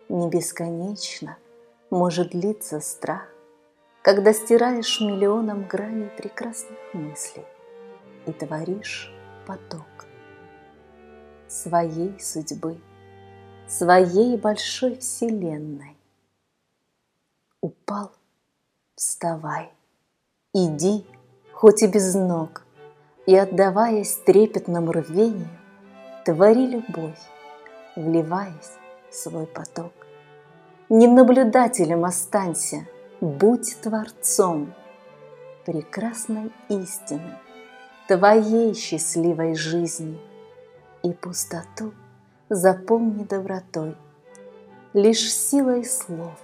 Не 0.09 0.29
бесконечно— 0.29 1.37
может 1.89 2.31
длиться 2.31 2.79
страх, 2.79 3.27
когда 4.01 4.33
стираешь 4.33 4.99
миллионом 5.01 5.67
граней 5.67 6.09
прекрасных 6.09 6.77
мыслей 6.93 7.45
и 8.25 8.31
творишь 8.31 9.11
поток 9.45 9.85
своей 11.47 12.19
судьбы, 12.19 12.79
своей 13.67 14.37
большой 14.37 14.97
вселенной. 14.97 15.97
Упал, 17.61 18.11
вставай, 18.95 19.71
иди, 20.53 21.05
хоть 21.53 21.83
и 21.83 21.87
без 21.87 22.13
ног, 22.13 22.63
и, 23.25 23.35
отдаваясь 23.35 24.15
трепетному 24.25 24.91
рвению, 24.91 25.49
твори 26.23 26.67
любовь, 26.67 27.19
вливаясь 27.95 28.77
в 29.09 29.15
свой 29.15 29.47
поток. 29.47 29.96
Не 30.89 31.07
наблюдателем 31.07 32.05
останься, 32.05 32.87
будь 33.19 33.77
творцом 33.81 34.73
прекрасной 35.65 36.49
истины, 36.69 37.37
твоей 38.07 38.73
счастливой 38.73 39.53
жизни 39.55 40.17
и 41.03 41.11
пустоту 41.11 41.93
заполни 42.47 43.25
добротой, 43.25 43.97
лишь 44.93 45.29
силой 45.29 45.83
слов, 45.83 46.39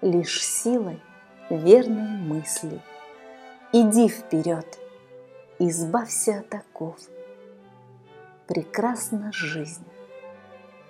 лишь 0.00 0.42
силой 0.42 1.02
верной 1.50 2.16
мысли. 2.16 2.80
Иди 3.74 4.08
вперед, 4.08 4.78
избавься 5.58 6.38
от 6.38 6.54
оков. 6.54 6.96
Прекрасна 8.46 9.32
жизнь, 9.34 9.84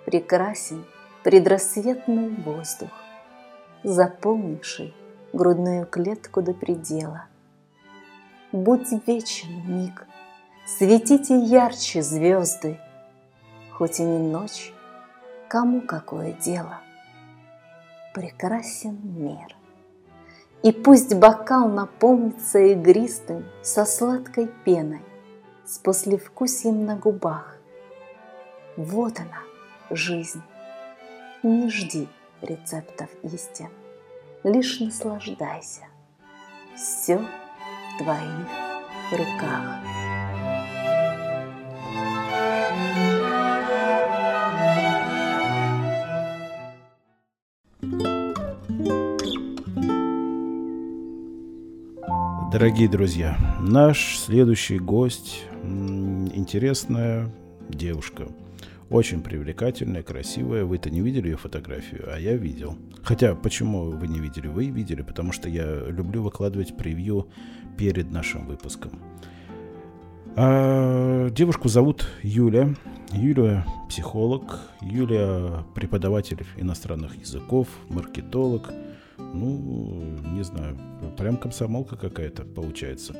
прекрасен– 0.05 0.85
предрассветный 1.27 2.29
воздух, 2.29 2.87
заполнивший 3.83 4.95
грудную 5.33 5.85
клетку 5.85 6.41
до 6.41 6.53
предела. 6.53 7.25
Будь 8.53 8.87
вечен 9.05 9.49
миг, 9.67 10.07
светите 10.65 11.37
ярче 11.37 12.01
звезды, 12.01 12.79
хоть 13.73 13.99
и 13.99 14.03
не 14.03 14.19
ночь, 14.19 14.71
кому 15.49 15.81
какое 15.81 16.31
дело. 16.31 16.79
Прекрасен 18.13 18.97
мир. 19.03 19.53
И 20.63 20.71
пусть 20.71 21.13
бокал 21.13 21.67
наполнится 21.67 22.59
игристым 22.59 23.43
со 23.61 23.83
сладкой 23.83 24.47
пеной, 24.63 25.03
с 25.65 25.77
послевкусием 25.77 26.85
на 26.85 26.95
губах. 26.95 27.57
Вот 28.77 29.19
она, 29.19 29.41
жизнь 29.89 30.41
не 31.43 31.69
жди 31.69 32.07
рецептов 32.41 33.09
истин, 33.23 33.69
лишь 34.43 34.79
наслаждайся. 34.79 35.85
Все 36.75 37.17
в 37.17 38.03
твоих 38.03 38.47
руках. 39.11 39.79
Дорогие 52.51 52.89
друзья, 52.89 53.37
наш 53.59 54.17
следующий 54.17 54.79
гость 54.79 55.43
интересная 55.63 57.29
девушка– 57.69 58.27
очень 58.89 59.21
привлекательная, 59.21 60.03
красивая. 60.03 60.63
Вы-то 60.63 60.89
не 60.89 61.01
видели 61.01 61.29
ее 61.29 61.37
фотографию, 61.37 62.05
а 62.13 62.19
я 62.19 62.35
видел. 62.35 62.77
Хотя, 63.03 63.35
почему 63.35 63.91
вы 63.91 64.07
не 64.07 64.19
видели? 64.19 64.47
Вы 64.47 64.67
видели, 64.67 65.01
потому 65.01 65.31
что 65.31 65.49
я 65.49 65.85
люблю 65.87 66.23
выкладывать 66.23 66.77
превью 66.77 67.27
перед 67.77 68.11
нашим 68.11 68.47
выпуском. 68.47 68.91
А, 70.35 71.29
девушку 71.29 71.67
зовут 71.67 72.07
Юля. 72.23 72.75
Юля 73.11 73.65
психолог, 73.89 74.59
Юля 74.81 75.63
преподаватель 75.73 76.45
иностранных 76.57 77.15
языков, 77.15 77.67
маркетолог, 77.89 78.69
Ну, 79.17 80.19
не 80.33 80.43
знаю, 80.43 80.77
прям 81.17 81.37
комсомолка 81.37 81.95
какая-то 81.95 82.43
получается. 82.43 83.15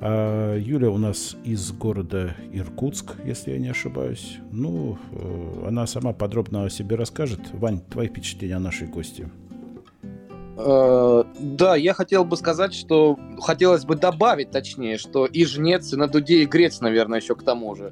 А 0.00 0.56
Юля 0.58 0.90
у 0.90 0.98
нас 0.98 1.36
из 1.44 1.72
города 1.72 2.34
Иркутск, 2.52 3.14
если 3.24 3.52
я 3.52 3.58
не 3.58 3.68
ошибаюсь. 3.68 4.38
Ну, 4.52 4.98
э, 5.12 5.68
она 5.68 5.86
сама 5.86 6.12
подробно 6.12 6.64
о 6.64 6.70
себе 6.70 6.96
расскажет. 6.96 7.40
Вань, 7.54 7.80
твои 7.80 8.08
впечатления 8.08 8.56
о 8.56 8.60
нашей 8.60 8.88
гости? 8.88 9.28
Э, 10.58 11.24
Да, 11.40 11.76
я 11.76 11.94
хотел 11.94 12.24
бы 12.26 12.36
сказать, 12.36 12.74
что 12.74 13.18
хотелось 13.40 13.84
бы 13.86 13.96
добавить, 13.96 14.50
точнее, 14.50 14.98
что 14.98 15.24
и 15.24 15.44
жнец, 15.46 15.92
и 15.94 15.96
на 15.96 16.08
дуде, 16.08 16.42
и 16.42 16.46
грец, 16.46 16.80
наверное, 16.80 17.20
еще 17.20 17.34
к 17.34 17.42
тому 17.42 17.74
же. 17.74 17.90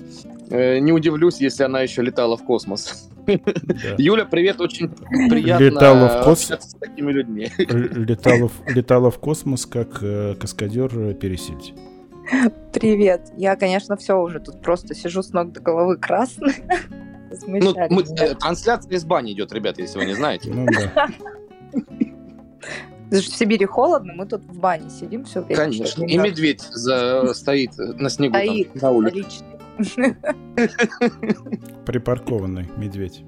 Э, 0.51 0.79
Не 0.81 0.93
удивлюсь, 0.93 1.41
если 1.41 1.63
она 1.63 1.81
еще 1.81 2.03
летала 2.03 2.37
в 2.37 2.45
космос. 2.45 3.09
Юля, 3.97 4.27
привет, 4.27 4.61
очень 4.61 4.91
приятно 5.31 5.65
Летала 5.65 6.09
в 6.09 6.25
космос? 6.25 6.51
общаться 6.51 6.69
с 6.69 6.75
такими 6.75 7.11
людьми. 7.13 7.51
Летала 7.57 8.49
в, 8.49 8.53
летала 8.69 9.11
в 9.11 9.19
космос, 9.19 9.65
как 9.65 10.01
каскадер 10.39 11.15
пересильд. 11.15 11.73
Привет. 12.73 13.33
Я, 13.37 13.57
конечно, 13.57 13.97
все 13.97 14.21
уже 14.21 14.41
тут 14.41 14.61
просто 14.61 14.95
сижу 14.95 15.23
с 15.23 15.33
ног 15.33 15.53
до 15.53 15.61
головы 15.61 15.97
красная. 15.97 16.55
Ну, 17.49 17.75
мы- 17.91 18.05
э, 18.17 18.37
трансляция 18.37 18.93
из 18.93 19.05
бани 19.05 19.33
идет, 19.33 19.53
ребята, 19.53 19.83
если 19.83 19.99
вы 19.99 20.05
не 20.05 20.15
знаете. 20.15 20.53
Ну 20.55 20.67
да. 20.67 21.09
Потому 21.73 23.23
что 23.23 23.33
в 23.33 23.37
Сибири 23.37 23.67
холодно, 23.67 24.13
мы 24.15 24.25
тут 24.27 24.45
в 24.45 24.57
бане 24.61 24.89
сидим 24.89 25.25
все 25.25 25.41
время. 25.41 25.65
Конечно. 25.65 26.05
И 26.05 26.17
медведь 26.17 26.61
за- 26.61 27.35
стоит 27.35 27.77
на 27.77 28.09
снегу 28.09 28.35
там, 28.35 28.45
Стоит, 28.45 28.75
на 28.81 28.91
улице. 28.93 29.45
Припаркованный 31.87 32.71
медведь. 32.77 33.25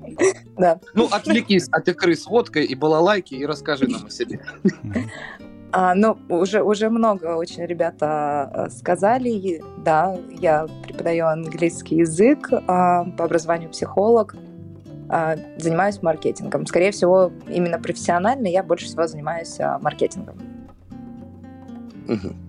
Да. 0.57 0.79
Ну, 0.95 1.09
отвлекись 1.11 1.69
от 1.73 1.89
икры 1.89 2.15
с 2.15 2.27
водкой 2.27 2.65
и 2.65 2.75
балалайки 2.77 3.35
и 3.35 3.45
расскажи 3.45 3.89
нам 3.89 4.07
о 4.07 4.11
себе. 4.11 4.41
А, 5.73 5.95
ну, 5.95 6.17
уже, 6.29 6.63
уже 6.63 6.89
много 6.91 7.37
очень 7.37 7.65
ребята 7.67 8.51
э, 8.53 8.71
сказали. 8.71 9.63
Да, 9.85 10.17
я 10.41 10.67
преподаю 10.85 11.27
английский 11.27 11.97
язык, 11.97 12.51
а, 12.67 13.05
по 13.05 13.25
образованию 13.25 13.71
психолог, 13.71 14.37
а, 15.09 15.37
занимаюсь 15.59 16.03
маркетингом. 16.03 16.67
Скорее 16.67 16.93
всего, 16.93 17.33
именно 17.49 17.79
профессионально 17.79 18.47
я 18.47 18.63
больше 18.63 18.87
всего 18.87 19.07
занимаюсь 19.07 19.59
а, 19.61 19.79
маркетингом. 19.81 20.37
Мгм. 22.07 22.47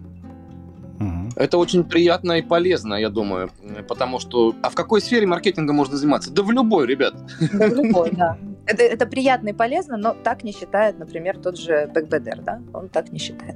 Это 1.36 1.60
очень 1.60 1.84
приятно 1.84 2.40
и 2.40 2.42
полезно, 2.42 2.96
я 2.96 3.10
думаю, 3.10 3.52
потому 3.88 4.20
что... 4.20 4.56
А 4.64 4.70
в 4.70 4.76
какой 4.76 5.02
сфере 5.02 5.28
маркетинга 5.28 5.72
можно 5.72 5.96
заниматься? 5.96 6.32
Да 6.32 6.42
в 6.42 6.50
любой, 6.50 6.88
ребят. 6.88 7.14
Да, 7.54 7.68
в 7.68 7.76
любой, 7.76 8.12
да. 8.12 8.38
Это, 8.68 8.84
это 8.84 9.08
приятно 9.08 9.50
и 9.50 9.54
полезно, 9.54 9.98
но 9.98 10.14
так 10.14 10.44
не 10.44 10.52
считает, 10.52 11.00
например, 11.00 11.38
тот 11.38 11.58
же 11.58 11.90
Бэкбедер, 11.94 12.42
да? 12.42 12.62
Он 12.74 12.90
так 12.90 13.12
не 13.12 13.20
считает. 13.20 13.56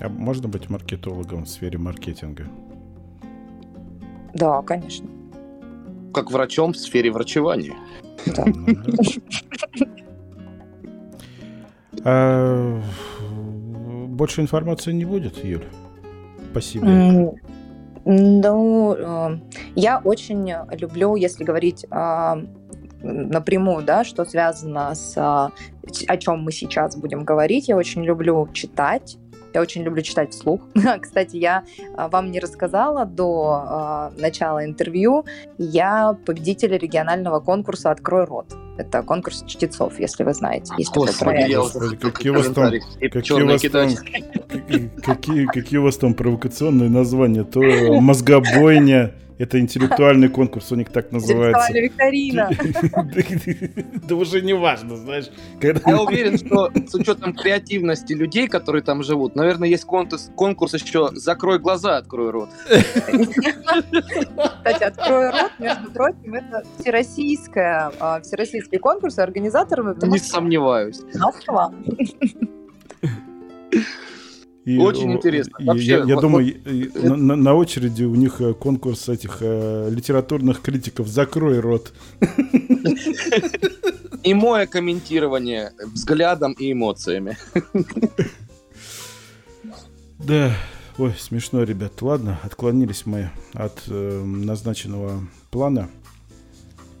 А 0.00 0.08
можно 0.08 0.48
быть 0.48 0.68
маркетологом 0.68 1.44
в 1.44 1.48
сфере 1.48 1.78
маркетинга? 1.78 2.46
Да, 4.34 4.62
конечно. 4.62 5.08
Как 6.12 6.30
врачом 6.30 6.72
в 6.72 6.76
сфере 6.76 7.10
врачевания. 7.10 7.74
А, 12.06 12.82
больше 14.08 14.40
информации 14.42 14.92
не 14.92 15.04
будет, 15.04 15.42
Юль? 15.44 15.64
Спасибо. 16.50 17.34
Ну, 18.04 18.94
э, 18.98 19.38
я 19.74 19.98
очень 19.98 20.52
люблю, 20.72 21.16
если 21.16 21.42
говорить 21.42 21.86
а, 21.90 22.38
напрямую, 23.02 23.84
да, 23.84 24.04
что 24.04 24.24
связано 24.24 24.94
с 24.94 25.14
а, 25.16 25.52
о 26.06 26.16
чем 26.16 26.42
мы 26.42 26.52
сейчас 26.52 26.96
будем 26.96 27.24
говорить. 27.24 27.68
Я 27.68 27.76
очень 27.76 28.04
люблю 28.04 28.48
читать. 28.52 29.16
Я 29.54 29.60
очень 29.60 29.82
люблю 29.84 30.02
читать 30.02 30.32
вслух. 30.32 30.60
Кстати, 31.00 31.36
я 31.36 31.64
а, 31.96 32.08
вам 32.08 32.30
не 32.30 32.40
рассказала 32.40 33.06
до 33.06 34.10
начала 34.18 34.64
интервью. 34.64 35.24
Я 35.58 36.16
победитель 36.26 36.76
регионального 36.76 37.40
конкурса 37.40 37.90
«Открой 37.90 38.24
рот». 38.24 38.54
Это 38.76 39.02
конкурс 39.02 39.44
чтецов, 39.46 40.00
если 40.00 40.24
вы 40.24 40.34
знаете. 40.34 40.72
Есть 40.76 40.92
такой 40.92 41.06
Господи, 41.08 41.46
проект. 41.46 41.50
я 41.50 41.96
какие 42.10 42.30
у 42.30 42.34
вас 42.34 42.46
там, 42.46 42.72
какие 43.10 43.42
у 43.42 43.46
вас 43.46 43.62
там, 43.62 43.90
какие, 45.02 45.46
какие 45.46 45.78
у 45.78 45.82
вас 45.82 45.96
там 45.96 46.14
провокационные 46.14 46.90
названия? 46.90 47.44
То 47.44 47.60
мозгобойня, 48.00 49.14
это 49.38 49.58
интеллектуальный 49.58 50.28
конкурс, 50.28 50.70
у 50.72 50.76
них 50.76 50.90
так 50.90 51.12
называется. 51.12 51.70
Интеллектуальная 51.70 51.82
викторина. 51.82 52.50
Да 54.08 54.16
уже 54.16 54.42
не 54.42 54.52
важно, 54.52 54.96
знаешь. 54.96 55.26
Я 55.60 56.00
уверен, 56.00 56.38
что 56.38 56.70
с 56.86 56.94
учетом 56.94 57.34
креативности 57.34 58.12
людей, 58.12 58.48
которые 58.48 58.82
там 58.82 59.02
живут, 59.02 59.34
наверное, 59.34 59.68
есть 59.68 59.84
конкурс, 59.84 60.74
еще 60.74 61.10
«Закрой 61.14 61.58
глаза, 61.58 61.96
открой 61.96 62.30
рот». 62.30 62.50
Кстати, 62.66 64.84
«Открой 64.84 65.30
рот», 65.30 65.52
между 65.58 65.90
прочим, 65.90 66.34
это 66.34 66.62
всероссийская, 66.78 67.92
а, 67.98 68.20
всероссийский 68.20 68.78
конкурс, 68.78 69.18
это 69.18 70.06
Не 70.06 70.18
сомневаюсь. 70.18 71.00
Москва. 71.14 71.72
И, 74.64 74.78
Очень 74.78 75.10
о, 75.12 75.16
интересно. 75.16 75.52
Вообще, 75.60 75.84
я, 75.84 75.96
я 76.04 76.14
вот- 76.14 76.20
думаю, 76.22 76.56
вот 76.64 77.02
на, 77.04 77.16
на- 77.16 77.36
на 77.36 77.54
очереди 77.54 78.04
у 78.04 78.14
них 78.14 78.40
э, 78.40 78.54
конкурс 78.54 79.08
этих 79.10 79.38
э, 79.40 79.90
литературных 79.90 80.62
критиков 80.62 81.06
«Закрой 81.06 81.60
рот». 81.60 81.92
И 84.22 84.32
мое 84.32 84.64
комментирование 84.66 85.72
взглядом 85.92 86.52
и 86.54 86.72
эмоциями. 86.72 87.36
Да, 90.18 90.56
ой, 90.96 91.12
смешно, 91.18 91.64
ребят. 91.64 92.00
Ладно, 92.00 92.38
отклонились 92.42 93.04
мы 93.04 93.30
от 93.52 93.82
э, 93.88 94.24
назначенного 94.24 95.20
плана 95.50 95.90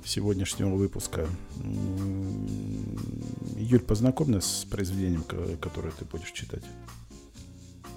сегодняшнего 0.04 0.74
выпуска. 0.74 1.26
Юль, 3.56 3.80
познакомь 3.80 4.28
нас 4.32 4.60
с 4.60 4.64
произведением, 4.66 5.22
ко- 5.22 5.56
которое 5.60 5.92
ты 5.98 6.04
будешь 6.04 6.32
читать. 6.32 6.62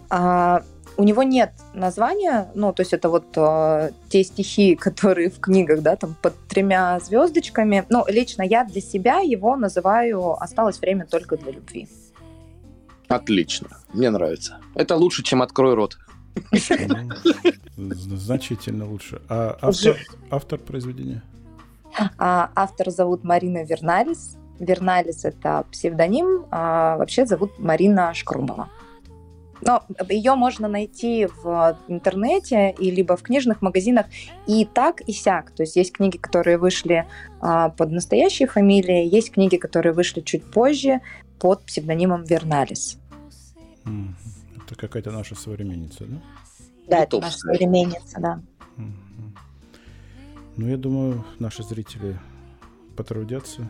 А, 0.09 0.63
у 0.97 1.03
него 1.03 1.23
нет 1.23 1.51
названия, 1.73 2.49
ну, 2.55 2.73
то 2.73 2.81
есть 2.81 2.93
это 2.93 3.09
вот 3.09 3.25
а, 3.37 3.91
те 4.09 4.23
стихи, 4.23 4.75
которые 4.79 5.29
в 5.29 5.39
книгах, 5.39 5.81
да, 5.81 5.95
там 5.95 6.15
под 6.21 6.35
тремя 6.47 6.99
звездочками. 6.99 7.85
Но 7.89 8.05
лично 8.07 8.41
я 8.41 8.63
для 8.63 8.81
себя 8.81 9.19
его 9.19 9.55
называю 9.55 10.41
«Осталось 10.41 10.79
время 10.79 11.05
только 11.05 11.37
для 11.37 11.51
любви». 11.51 11.87
Отлично. 13.07 13.69
Мне 13.93 14.09
нравится. 14.09 14.57
Это 14.75 14.97
лучше, 14.97 15.23
чем 15.23 15.41
«Открой 15.41 15.75
рот». 15.75 15.97
Ну, 17.77 17.95
Значительно 17.95 18.85
лучше. 18.85 19.21
А 19.29 19.57
автор, 19.61 19.97
автор 20.29 20.59
произведения? 20.59 21.21
А, 22.17 22.51
автор 22.55 22.89
зовут 22.91 23.23
Марина 23.23 23.63
Верналис. 23.63 24.37
Верналис– 24.59 25.23
это 25.25 25.65
псевдоним, 25.71 26.45
а 26.51 26.97
вообще 26.97 27.25
зовут 27.25 27.59
Марина 27.59 28.13
Шкрумова. 28.13 28.69
Но 29.61 29.83
ее 30.09 30.35
можно 30.35 30.67
найти 30.67 31.27
в 31.43 31.77
интернете 31.87 32.71
и 32.77 32.91
либо 32.91 33.17
в 33.17 33.23
книжных 33.23 33.61
магазинах 33.61 34.05
и 34.45 34.65
так, 34.65 35.01
и 35.01 35.13
сяк. 35.13 35.51
То 35.51 35.63
есть 35.63 35.75
есть 35.75 35.91
книги, 35.93 36.17
которые 36.17 36.57
вышли 36.57 37.05
а, 37.41 37.69
под 37.69 37.91
настоящей 37.91 38.45
фамилией, 38.45 39.07
есть 39.07 39.31
книги, 39.31 39.57
которые 39.57 39.93
вышли 39.93 40.21
чуть 40.21 40.43
позже 40.43 41.01
под 41.39 41.63
псевдонимом 41.63 42.23
Верналис. 42.23 42.99
М, 43.85 44.15
Это 44.65 44.75
какая-то 44.75 45.11
наша 45.11 45.35
современница, 45.35 46.05
да? 46.05 46.21
Да, 46.87 46.97
это 47.03 47.19
наша 47.19 47.37
современница, 47.37 48.19
да. 48.19 48.41
Ну, 50.57 50.67
я 50.67 50.77
думаю, 50.77 51.23
наши 51.39 51.63
зрители 51.63 52.19
потрудятся 52.95 53.67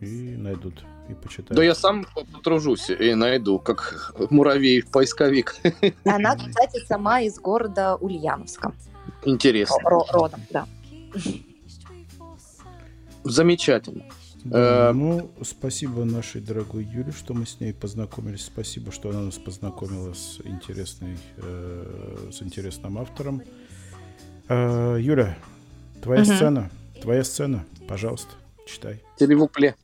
и 0.00 0.34
найдут, 0.36 0.84
и 1.10 1.14
почитают. 1.14 1.56
Да 1.56 1.62
я 1.62 1.74
сам 1.74 2.06
потружусь 2.32 2.90
и 2.90 3.14
найду, 3.14 3.58
как 3.58 4.14
муравей-поисковик. 4.30 5.56
Она, 6.04 6.36
кстати, 6.36 6.84
сама 6.86 7.20
из 7.20 7.38
города 7.38 7.96
Ульяновска. 7.96 8.72
Интересно. 9.24 9.76
Ро- 9.84 10.06
родом, 10.12 10.40
да. 10.50 10.66
Замечательно. 13.24 14.04
Да, 14.44 14.88
Э, 14.90 14.92
ну, 14.92 15.30
спасибо 15.42 16.04
нашей 16.04 16.40
дорогой 16.40 16.84
Юле, 16.84 17.12
что 17.12 17.34
мы 17.34 17.46
с 17.46 17.60
ней 17.60 17.74
познакомились. 17.74 18.46
Спасибо, 18.46 18.90
что 18.90 19.10
она 19.10 19.20
нас 19.20 19.36
познакомила 19.36 20.14
с 20.14 20.40
интересной, 20.44 21.18
э, 21.36 22.30
с 22.32 22.42
интересным 22.42 22.96
автором. 22.98 23.42
Э, 24.48 24.96
Юля, 24.98 25.36
твоя 26.02 26.24
сцена, 26.24 26.70
твоя 27.02 27.22
сцена, 27.22 27.66
пожалуйста, 27.86 28.30
читай. 28.66 29.02
Телевупле. 29.18 29.76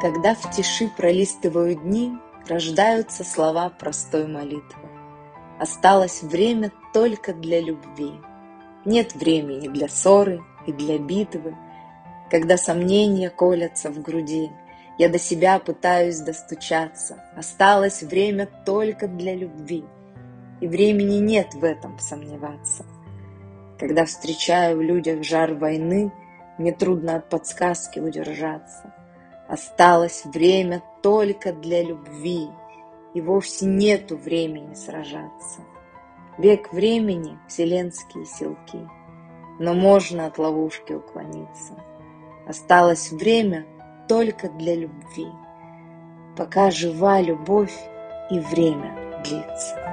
Когда 0.00 0.36
в 0.36 0.48
тиши 0.52 0.88
пролистываю 0.96 1.74
дни, 1.74 2.16
рождаются 2.46 3.24
слова 3.24 3.68
простой 3.68 4.28
молитвы. 4.28 4.88
Осталось 5.58 6.22
время 6.22 6.70
только 6.94 7.34
для 7.34 7.60
любви. 7.60 8.12
Нет 8.84 9.16
времени 9.16 9.66
для 9.66 9.88
ссоры 9.88 10.44
и 10.68 10.72
для 10.72 10.98
битвы. 10.98 11.56
Когда 12.30 12.56
сомнения 12.56 13.28
колятся 13.28 13.90
в 13.90 14.00
груди, 14.00 14.52
я 14.98 15.08
до 15.08 15.18
себя 15.18 15.58
пытаюсь 15.58 16.20
достучаться. 16.20 17.24
Осталось 17.36 18.04
время 18.04 18.48
только 18.64 19.08
для 19.08 19.34
любви. 19.34 19.84
И 20.60 20.68
времени 20.68 21.16
нет 21.16 21.54
в 21.54 21.64
этом 21.64 21.98
сомневаться. 21.98 22.86
Когда 23.80 24.04
встречаю 24.04 24.78
в 24.78 24.82
людях 24.82 25.24
жар 25.24 25.54
войны, 25.54 26.12
мне 26.56 26.70
трудно 26.70 27.16
от 27.16 27.28
подсказки 27.28 27.98
удержаться. 27.98 28.92
Осталось 29.48 30.26
время 30.26 30.82
только 31.02 31.54
для 31.54 31.82
любви, 31.82 32.48
и 33.14 33.20
вовсе 33.22 33.64
нету 33.64 34.18
времени 34.18 34.74
сражаться. 34.74 35.62
Век 36.36 36.70
времени— 36.70 37.38
вселенские 37.48 38.26
силки, 38.26 38.86
но 39.58 39.72
можно 39.72 40.26
от 40.26 40.36
ловушки 40.36 40.92
уклониться. 40.92 41.82
Осталось 42.46 43.10
время 43.10 43.64
только 44.06 44.50
для 44.50 44.74
любви, 44.74 45.28
пока 46.36 46.70
жива 46.70 47.22
любовь 47.22 47.74
и 48.30 48.38
время 48.38 49.22
длится. 49.24 49.87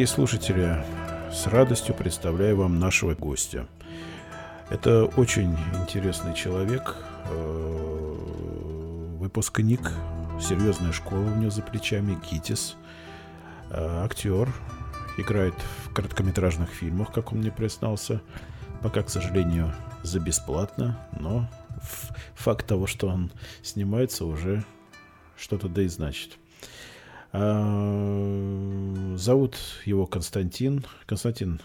Дорогие 0.00 0.14
слушатели, 0.14 0.82
с 1.30 1.46
радостью 1.46 1.94
представляю 1.94 2.56
вам 2.56 2.78
нашего 2.78 3.14
гостя. 3.14 3.66
Это 4.70 5.04
очень 5.04 5.54
интересный 5.78 6.34
человек, 6.34 6.96
э, 7.26 8.16
выпускник 9.18 9.92
серьезная 10.40 10.92
школа 10.92 11.20
у 11.20 11.36
него 11.36 11.50
за 11.50 11.60
плечами, 11.60 12.18
ГИТИС, 12.30 12.76
э, 13.72 14.02
актер, 14.02 14.48
играет 15.18 15.52
в 15.84 15.92
короткометражных 15.92 16.70
фильмах, 16.70 17.12
как 17.12 17.32
он 17.32 17.40
мне 17.40 17.50
признался, 17.50 18.22
пока, 18.80 19.02
к 19.02 19.10
сожалению, 19.10 19.70
за 20.02 20.18
бесплатно, 20.18 20.98
но 21.12 21.46
факт 22.36 22.66
того, 22.66 22.86
что 22.86 23.08
он 23.08 23.30
снимается, 23.62 24.24
уже 24.24 24.64
что-то 25.36 25.68
да 25.68 25.82
и 25.82 25.88
значит. 25.88 26.38
А, 27.32 29.14
зовут 29.16 29.56
его 29.84 30.06
Константин. 30.06 30.84
Константин, 31.06 31.60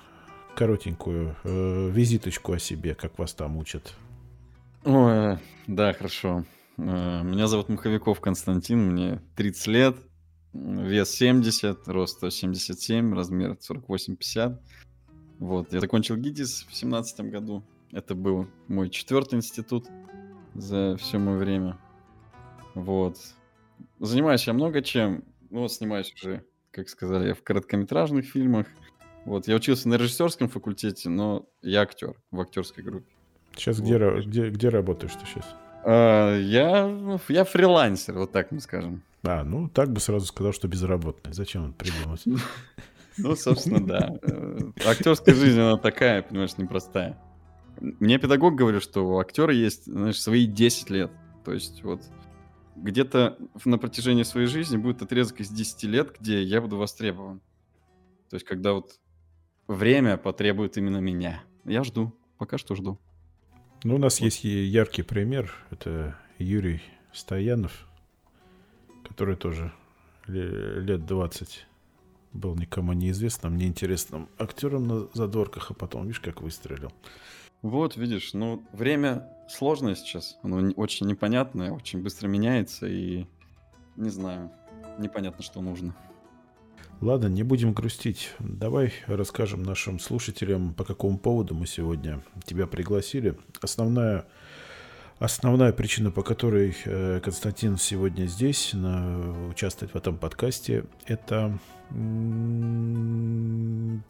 коротенькую 0.56 1.36
э, 1.44 1.90
визиточку 1.90 2.54
о 2.54 2.60
себе, 2.60 2.96
как 2.96 3.18
вас 3.18 3.34
там 3.34 3.58
учат. 3.58 3.94
Ой, 4.84 5.40
да, 5.68 5.94
хорошо. 5.94 6.46
Э, 6.78 7.22
меня 7.24 7.48
зовут 7.48 7.70
Маховиков 7.70 8.22
Константин, 8.22 8.92
мне 8.92 9.22
30 9.36 9.68
лет, 9.68 9.96
вес 10.54 11.10
70, 11.10 11.88
рост 11.88 12.18
177, 12.18 13.14
размер 13.16 13.58
48-50. 13.58 14.60
Вот, 15.40 15.74
я 15.74 15.80
закончил 15.82 16.16
ГИТИС 16.16 16.68
в 16.70 16.76
семнадцатом 16.76 17.30
году. 17.30 17.64
Это 17.92 18.16
был 18.16 18.48
мой 18.68 18.90
четвертый 18.90 19.36
институт 19.36 19.88
за 20.54 20.96
все 20.98 21.18
мое 21.18 21.38
время. 21.38 21.78
Вот. 22.74 23.18
Занимаюсь 24.00 24.48
я 24.48 24.54
много 24.54 24.82
чем. 24.82 25.24
Ну, 25.50 25.62
вот 25.62 25.72
снимаюсь 25.72 26.14
уже, 26.14 26.44
как 26.72 26.90
сказали, 26.90 27.34
в 27.34 27.44
короткометражных 27.44 28.26
фильмах. 28.26 28.68
Вот, 29.26 29.48
я 29.48 29.56
учился 29.56 29.90
на 29.90 29.96
режиссерском 29.96 30.50
факультете, 30.50 31.10
но 31.10 31.48
я 31.62 31.82
актер 31.82 32.16
в 32.32 32.40
актерской 32.40 32.84
группе. 32.84 33.12
Сейчас 33.56 33.80
вот. 33.80 33.86
где, 33.86 33.98
где, 34.22 34.50
где 34.50 34.70
работаешь 34.70 35.14
ты 35.14 35.26
сейчас? 35.26 35.56
А, 35.84 36.38
я, 36.38 37.20
я 37.30 37.44
фрилансер, 37.44 38.18
вот 38.18 38.32
так 38.32 38.52
мы 38.52 38.60
скажем. 38.60 39.04
А, 39.24 39.44
ну 39.44 39.70
так 39.70 39.92
бы 39.92 40.00
сразу 40.00 40.26
сказал, 40.26 40.54
что 40.54 40.68
безработный. 40.68 41.34
Зачем 41.34 41.66
он 41.66 41.74
придумать? 41.74 42.24
Ну, 43.18 43.34
собственно, 43.38 43.80
да. 43.80 44.18
Э, 44.24 44.60
актерская 44.86 45.34
жизнь, 45.36 45.58
она 45.58 45.78
такая, 45.78 46.22
понимаешь, 46.22 46.58
непростая. 46.58 47.18
Мне 47.80 48.18
педагог 48.18 48.56
говорит, 48.56 48.84
что 48.84 49.08
у 49.08 49.20
актера 49.20 49.54
есть, 49.54 49.86
знаешь, 49.86 50.22
свои 50.22 50.46
10 50.46 50.90
лет. 50.90 51.12
То 51.46 51.54
есть 51.54 51.82
вот 51.84 52.02
где-то 52.76 53.38
на 53.64 53.78
протяжении 53.78 54.24
своей 54.24 54.48
жизни 54.48 54.78
будет 54.78 55.02
отрезок 55.02 55.40
из 55.40 55.50
10 55.50 55.84
лет, 55.84 56.16
где 56.20 56.44
я 56.44 56.62
буду 56.62 56.78
востребован. 56.78 57.40
То 58.30 58.36
есть, 58.36 58.46
когда 58.46 58.74
вот 58.74 59.00
время 59.68 60.18
потребует 60.18 60.78
именно 60.78 60.98
меня. 60.98 61.44
Я 61.64 61.84
жду, 61.84 62.14
пока 62.38 62.58
что 62.58 62.76
жду. 62.76 63.00
Ну, 63.84 63.96
у 63.96 63.98
нас 63.98 64.20
вот. 64.20 64.26
есть 64.26 64.44
яркий 64.44 65.04
пример. 65.04 65.54
Это 65.72 66.18
Юрий 66.38 66.82
Стоянов, 67.14 67.88
который 69.08 69.36
тоже 69.36 69.72
лет 70.28 71.06
20 71.06 71.68
был 72.36 72.56
никому 72.56 72.94
неизвестным, 72.94 73.58
неинтересным 73.58 74.30
актером 74.38 74.88
на 74.88 75.08
задворках, 75.14 75.72
а 75.72 75.74
потом, 75.74 76.04
видишь, 76.04 76.20
как 76.20 76.42
выстрелил. 76.42 76.92
Вот, 77.62 77.98
видишь, 77.98 78.34
ну, 78.34 78.64
время 78.74 79.28
сложное 79.50 79.96
сейчас. 79.96 80.38
Оно 80.44 80.72
очень 80.76 81.08
непонятное, 81.08 81.72
очень 81.72 82.04
быстро 82.04 82.28
меняется, 82.28 82.86
и 82.88 83.26
не 83.96 84.10
знаю, 84.10 84.52
непонятно, 85.00 85.44
что 85.44 85.62
нужно. 85.62 85.96
Ладно, 87.02 87.28
не 87.28 87.44
будем 87.44 87.74
грустить. 87.74 88.34
Давай 88.40 88.94
расскажем 89.08 89.64
нашим 89.64 90.00
слушателям, 90.00 90.74
по 90.74 90.86
какому 90.86 91.18
поводу 91.18 91.54
мы 91.54 91.68
сегодня 91.68 92.22
тебя 92.46 92.68
пригласили. 92.68 93.38
Основная, 93.62 94.26
основная 95.20 95.72
причина, 95.74 96.12
по 96.12 96.24
которой 96.24 96.76
э, 96.86 97.20
Константин 97.24 97.78
сегодня 97.78 98.26
здесь, 98.26 98.72
на, 98.74 99.50
участвует 99.50 99.94
в 99.94 99.98
этом 99.98 100.18
подкасте, 100.18 100.86
это 101.06 101.58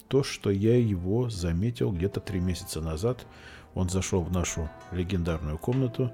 то, 0.08 0.24
что 0.24 0.50
я 0.50 0.78
его 0.78 1.30
заметил 1.30 1.92
где-то 1.92 2.22
три 2.22 2.40
месяца 2.40 2.80
назад. 2.80 3.28
Он 3.74 3.90
зашел 3.90 4.22
в 4.22 4.32
нашу 4.32 4.70
легендарную 4.92 5.58
комнату 5.58 6.10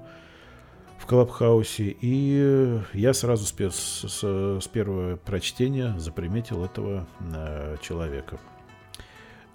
в 0.98 1.06
Клабхаусе, 1.06 1.96
и 2.00 2.80
я 2.92 3.14
сразу 3.14 3.46
с, 3.46 3.52
с, 3.52 4.22
с 4.22 4.68
первого 4.68 5.16
прочтения 5.16 5.96
заприметил 5.98 6.64
этого 6.64 7.06
э, 7.20 7.76
человека. 7.80 8.40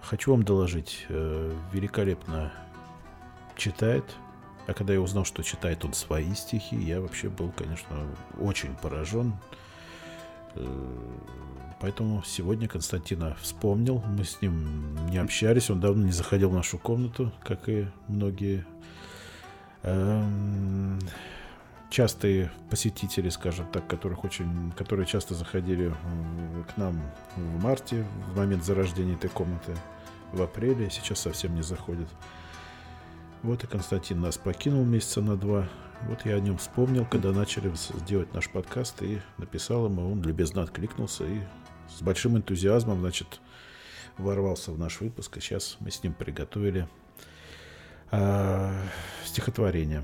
Хочу 0.01 0.31
вам 0.31 0.43
доложить, 0.43 1.05
э, 1.09 1.53
великолепно 1.73 2.53
читает, 3.57 4.05
а 4.67 4.73
когда 4.73 4.93
я 4.93 5.01
узнал, 5.01 5.25
что 5.25 5.43
читает 5.43 5.83
он 5.85 5.93
свои 5.93 6.33
стихи, 6.35 6.75
я 6.75 7.01
вообще 7.01 7.29
был, 7.29 7.51
конечно, 7.51 8.07
очень 8.39 8.75
поражен. 8.75 9.33
Э, 10.55 10.93
Поэтому 11.79 12.23
сегодня 12.25 12.67
Константина 12.67 13.35
вспомнил. 13.39 14.01
Мы 14.07 14.23
с 14.23 14.41
ним 14.41 14.95
не 15.09 15.19
общались. 15.19 15.69
Он 15.69 15.79
давно 15.79 16.05
не 16.05 16.11
заходил 16.11 16.49
в 16.49 16.53
нашу 16.53 16.79
комнату, 16.79 17.31
как 17.43 17.69
и 17.69 17.87
многие 18.07 18.65
эм, 19.83 20.99
частые 21.91 22.51
посетители, 22.71 23.29
скажем 23.29 23.67
так, 23.71 23.87
которых 23.87 24.23
очень, 24.23 24.71
которые 24.75 25.05
часто 25.05 25.35
заходили 25.35 25.93
к 26.73 26.77
нам 26.77 26.99
в 27.35 27.63
марте, 27.63 28.07
в 28.33 28.37
момент 28.37 28.65
зарождения 28.65 29.13
этой 29.13 29.29
комнаты, 29.29 29.75
в 30.33 30.41
апреле, 30.41 30.89
сейчас 30.89 31.19
совсем 31.19 31.53
не 31.53 31.61
заходит. 31.61 32.09
Вот 33.43 33.63
и 33.63 33.67
Константин 33.67 34.21
нас 34.21 34.37
покинул 34.37 34.83
месяца 34.83 35.21
на 35.21 35.37
два. 35.37 35.67
Вот 36.03 36.25
я 36.25 36.35
о 36.35 36.39
нем 36.39 36.57
вспомнил, 36.57 37.05
когда 37.05 37.31
начали 37.31 37.71
делать 38.07 38.33
наш 38.33 38.49
подкаст, 38.49 39.01
и 39.01 39.19
написал 39.37 39.85
ему, 39.85 40.11
он 40.11 40.21
любезно 40.21 40.61
откликнулся 40.61 41.25
и 41.25 41.39
с 41.89 42.01
большим 42.01 42.37
энтузиазмом, 42.37 42.99
значит, 42.99 43.39
ворвался 44.17 44.71
в 44.71 44.79
наш 44.79 44.99
выпуск, 45.01 45.37
и 45.37 45.39
сейчас 45.39 45.77
мы 45.79 45.91
с 45.91 46.03
ним 46.03 46.13
приготовили 46.13 46.87
э, 48.11 48.83
стихотворение. 49.25 50.03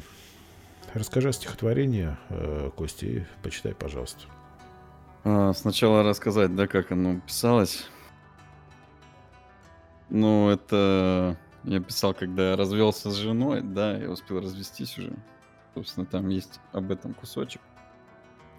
Расскажи 0.94 1.30
о 1.30 1.34
стихотворении, 1.34 2.16
э, 2.30 2.70
Костя, 2.76 3.06
и 3.06 3.24
почитай, 3.42 3.74
пожалуйста. 3.74 4.22
А, 5.24 5.54
сначала 5.54 6.04
рассказать, 6.04 6.56
да, 6.56 6.68
как 6.68 6.92
оно 6.92 7.20
писалось. 7.22 7.88
Ну, 10.10 10.50
это 10.50 11.38
Я 11.64 11.80
писал, 11.80 12.14
когда 12.14 12.56
развелся 12.56 13.10
с 13.10 13.16
женой, 13.16 13.62
да, 13.62 13.98
я 13.98 14.10
успел 14.10 14.40
развестись 14.40 14.98
уже. 14.98 15.16
Собственно, 15.74 16.06
там 16.06 16.28
есть 16.30 16.60
об 16.72 16.92
этом 16.92 17.14
кусочек. 17.14 17.62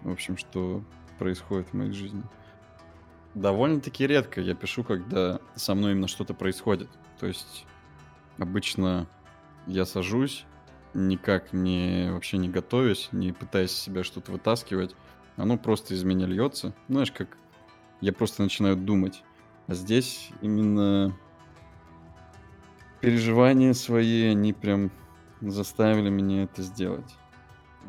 В 0.01 0.11
общем, 0.11 0.37
что 0.37 0.83
происходит 1.17 1.69
в 1.69 1.73
моей 1.73 1.91
жизни. 1.91 2.23
Довольно-таки 3.35 4.07
редко 4.07 4.41
я 4.41 4.55
пишу, 4.55 4.83
когда 4.83 5.39
со 5.55 5.75
мной 5.75 5.91
именно 5.91 6.07
что-то 6.07 6.33
происходит. 6.33 6.89
То 7.19 7.27
есть 7.27 7.65
обычно 8.37 9.07
я 9.67 9.85
сажусь, 9.85 10.45
никак 10.93 11.53
не 11.53 12.09
вообще 12.11 12.37
не 12.37 12.49
готовясь, 12.49 13.09
не 13.11 13.33
пытаясь 13.33 13.71
себя 13.71 14.03
что-то 14.03 14.31
вытаскивать. 14.31 14.95
Оно 15.35 15.57
просто 15.57 15.93
из 15.93 16.03
меня 16.03 16.25
льется. 16.25 16.73
Знаешь, 16.87 17.11
как 17.11 17.37
я 18.01 18.13
просто 18.13 18.41
начинаю 18.41 18.77
думать. 18.77 19.23
А 19.67 19.73
здесь 19.73 20.29
именно 20.41 21.15
переживания 23.05 23.73
свои, 23.73 24.27
они 24.27 24.51
прям 24.53 24.91
заставили 25.41 26.09
меня 26.09 26.43
это 26.43 26.63
сделать. 26.63 27.15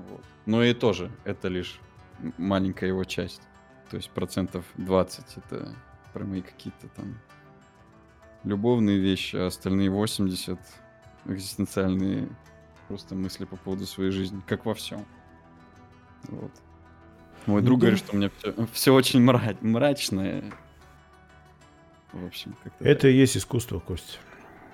Вот. 0.09 0.23
Но 0.45 0.63
и 0.63 0.75
тоже, 0.75 1.11
это 1.25 1.49
лишь 1.49 1.81
маленькая 2.37 2.89
его 2.89 3.05
часть. 3.05 3.43
То 3.91 3.97
есть 3.97 4.11
процентов 4.11 4.65
20 4.77 5.25
это 5.39 5.75
про 6.13 6.25
мои 6.25 6.43
какие-то 6.43 6.89
там 6.89 7.19
любовные 8.45 8.99
вещи, 8.99 9.37
а 9.37 9.47
остальные 9.47 9.91
80 9.91 10.59
экзистенциальные 11.27 12.29
просто 12.89 13.15
мысли 13.15 13.45
по 13.45 13.57
поводу 13.57 13.87
своей 13.87 14.11
жизни, 14.11 14.43
как 14.47 14.67
во 14.67 14.75
всем. 14.75 15.05
Вот. 16.29 16.53
Мой 17.47 17.63
друг 17.63 17.81
говорит, 17.81 17.99
что 17.99 18.15
у 18.15 18.19
меня 18.19 18.31
все, 18.39 18.55
все 18.73 18.95
очень 18.95 19.25
мра- 19.25 19.57
мрачное. 19.61 20.45
В 22.13 22.27
общем, 22.27 22.57
как-то 22.63 22.85
Это 22.85 23.09
и 23.09 23.17
есть 23.17 23.37
искусство, 23.37 23.79
Костя. 23.79 24.19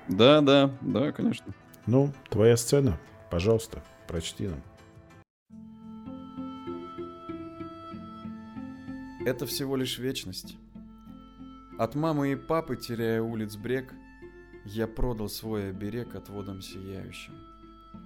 Да, 0.09 0.41
да, 0.41 0.71
да, 0.81 1.13
конечно. 1.13 1.53
Ну, 1.87 2.13
твоя 2.29 2.57
сцена, 2.57 2.99
пожалуйста, 3.31 3.83
прочти 4.07 4.49
нам. 4.49 4.61
Это 9.25 9.47
всего 9.47 9.77
лишь 9.77 9.99
вечность. 9.99 10.57
От 11.79 11.95
мамы 11.95 12.33
и 12.33 12.37
папы, 12.37 12.77
теряя 12.77 13.23
улиц 13.23 13.57
брег, 13.57 13.95
я 14.65 14.87
продал 14.87 15.29
свой 15.29 15.71
оберег 15.71 16.15
отводом 16.15 16.61
сияющим, 16.61 17.35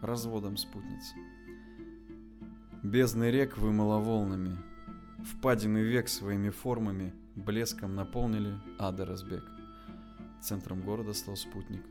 разводом 0.03 0.57
спутниц. 0.57 1.05
Бездны 2.83 3.31
рек 3.31 3.59
вымыло 3.59 3.99
волнами, 3.99 4.57
впадины 5.25 5.79
век 5.79 6.09
своими 6.09 6.51
формами 6.51 7.13
блеском 7.35 7.95
наполнили 7.95 8.55
ада 8.79 9.05
разбег. 9.05 9.43
Центром 10.41 10.82
города 10.82 11.12
стал 11.12 11.37
спутник. 11.37 11.82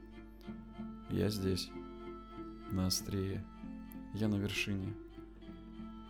Я 1.09 1.29
здесь, 1.29 1.69
на 2.71 2.87
острие, 2.87 3.43
я 4.13 4.27
на 4.27 4.35
вершине. 4.35 4.93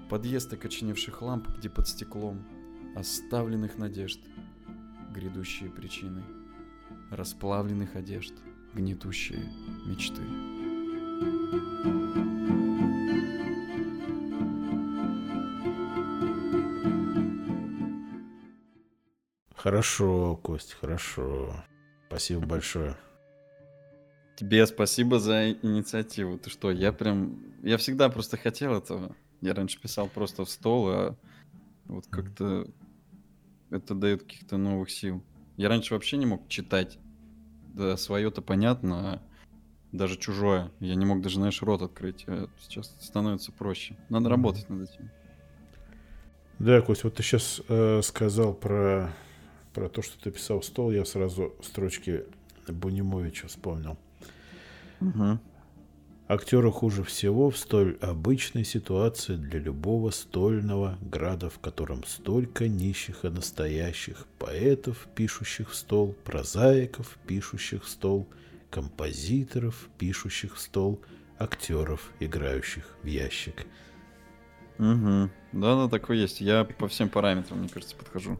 Подъезд 0.09 0.53
окоченевших 0.53 1.21
ламп, 1.21 1.47
где 1.57 1.69
под 1.69 1.87
стеклом 1.87 2.45
оставленных 2.95 3.77
надежд, 3.77 4.19
грядущие 5.11 5.69
причины, 5.69 6.23
расплавленных 7.11 7.95
одежд, 7.95 8.33
гнетущие 8.73 9.51
мечты. 9.85 10.21
Хорошо, 19.55 20.37
Кость, 20.43 20.73
хорошо. 20.73 21.55
Спасибо 22.15 22.45
большое. 22.45 22.95
Тебе 24.37 24.65
спасибо 24.67 25.19
за 25.19 25.51
инициативу. 25.51 26.37
Ты 26.37 26.49
что, 26.49 26.71
я 26.71 26.93
прям... 26.93 27.43
Я 27.61 27.77
всегда 27.77 28.07
просто 28.07 28.37
хотел 28.37 28.73
этого. 28.73 29.13
Я 29.41 29.53
раньше 29.53 29.81
писал 29.81 30.07
просто 30.07 30.45
в 30.45 30.49
стол, 30.49 30.89
а 30.89 31.15
вот 31.87 32.05
как-то 32.09 32.67
это 33.69 33.95
дает 33.95 34.23
каких-то 34.23 34.55
новых 34.55 34.91
сил. 34.91 35.21
Я 35.57 35.67
раньше 35.67 35.93
вообще 35.93 36.15
не 36.15 36.25
мог 36.25 36.47
читать. 36.47 36.97
Да, 37.73 37.97
свое-то 37.97 38.41
понятно, 38.41 39.11
а 39.11 39.21
даже 39.91 40.17
чужое. 40.17 40.71
Я 40.79 40.95
не 40.95 41.05
мог 41.05 41.21
даже, 41.21 41.35
знаешь, 41.35 41.61
рот 41.61 41.81
открыть. 41.81 42.23
А 42.27 42.47
сейчас 42.61 42.95
становится 43.01 43.51
проще. 43.51 43.97
Надо 44.07 44.29
работать 44.29 44.69
над 44.69 44.89
этим. 44.89 45.11
Да, 46.59 46.79
Кость, 46.79 47.03
вот 47.03 47.15
ты 47.15 47.23
сейчас 47.23 47.61
э, 47.67 47.99
сказал 48.01 48.53
про, 48.53 49.13
про 49.75 49.89
то, 49.89 50.01
что 50.01 50.17
ты 50.23 50.31
писал 50.31 50.63
стол, 50.63 50.91
я 50.91 51.03
сразу 51.03 51.53
строчки 51.61 52.23
Бунимовича 52.67 53.47
вспомнил. 53.47 53.97
Угу. 55.01 55.39
Актеру 56.27 56.71
хуже 56.71 57.03
всего 57.03 57.51
в 57.51 57.57
столь 57.57 57.97
обычной 58.01 58.63
ситуации 58.63 59.35
для 59.35 59.59
любого 59.59 60.09
стольного 60.09 60.97
града, 61.01 61.49
в 61.49 61.59
котором 61.59 62.03
столько 62.05 62.67
нищих 62.67 63.25
и 63.25 63.29
настоящих, 63.29 64.25
поэтов, 64.39 65.07
пишущих 65.13 65.69
в 65.69 65.75
стол, 65.75 66.15
прозаиков, 66.23 67.19
пишущих 67.27 67.83
в 67.83 67.89
стол, 67.89 68.27
композиторов, 68.71 69.89
пишущих 69.99 70.55
в 70.55 70.59
стол, 70.59 71.01
актеров, 71.37 72.11
играющих 72.19 72.85
в 73.03 73.07
ящик. 73.07 73.67
Угу. 74.79 75.29
Да-да, 75.51 75.89
такое 75.89 76.17
есть. 76.17 76.41
Я 76.41 76.63
по 76.63 76.87
всем 76.87 77.09
параметрам, 77.09 77.59
мне 77.59 77.69
кажется, 77.69 77.95
подхожу. 77.95 78.39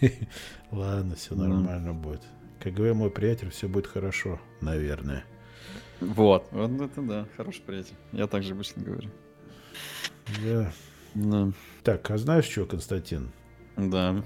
Ладно, 0.70 1.14
все 1.14 1.34
нормально 1.34 1.94
будет. 1.94 2.22
Как 2.60 2.74
говорил 2.74 2.94
мой 2.94 3.10
приятель, 3.10 3.50
все 3.50 3.68
будет 3.68 3.86
хорошо, 3.86 4.40
наверное. 4.60 5.24
Вот, 6.00 6.46
вот 6.50 6.70
это 6.80 7.02
да, 7.02 7.26
хороший 7.36 7.62
приятель. 7.62 7.94
Я 8.12 8.26
также 8.26 8.52
обычно 8.52 8.82
говорю. 8.82 9.10
Да. 10.44 10.72
Да. 11.14 11.52
Так, 11.82 12.10
а 12.10 12.18
знаешь 12.18 12.44
что, 12.44 12.66
Константин? 12.66 13.30
Да. 13.76 14.22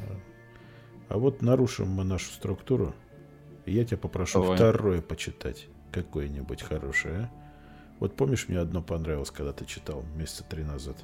А 1.09 1.19
вот 1.19 1.43
нарушим 1.43 1.89
мы 1.89 2.05
нашу 2.05 2.31
структуру. 2.33 2.95
и 3.67 3.73
Я 3.73 3.85
тебя 3.85 3.99
попрошу 3.99 4.43
Давай. 4.43 4.57
второе 4.57 5.03
почитать. 5.03 5.69
Какое-нибудь 5.93 6.63
хорошее, 6.63 7.15
а? 7.15 7.31
Вот 7.99 8.17
помнишь, 8.17 8.49
мне 8.49 8.59
одно 8.59 8.83
понравилось, 8.83 9.31
когда 9.31 9.53
ты 9.53 9.67
читал 9.67 10.05
месяца 10.17 10.43
три 10.45 10.65
назад? 10.65 10.97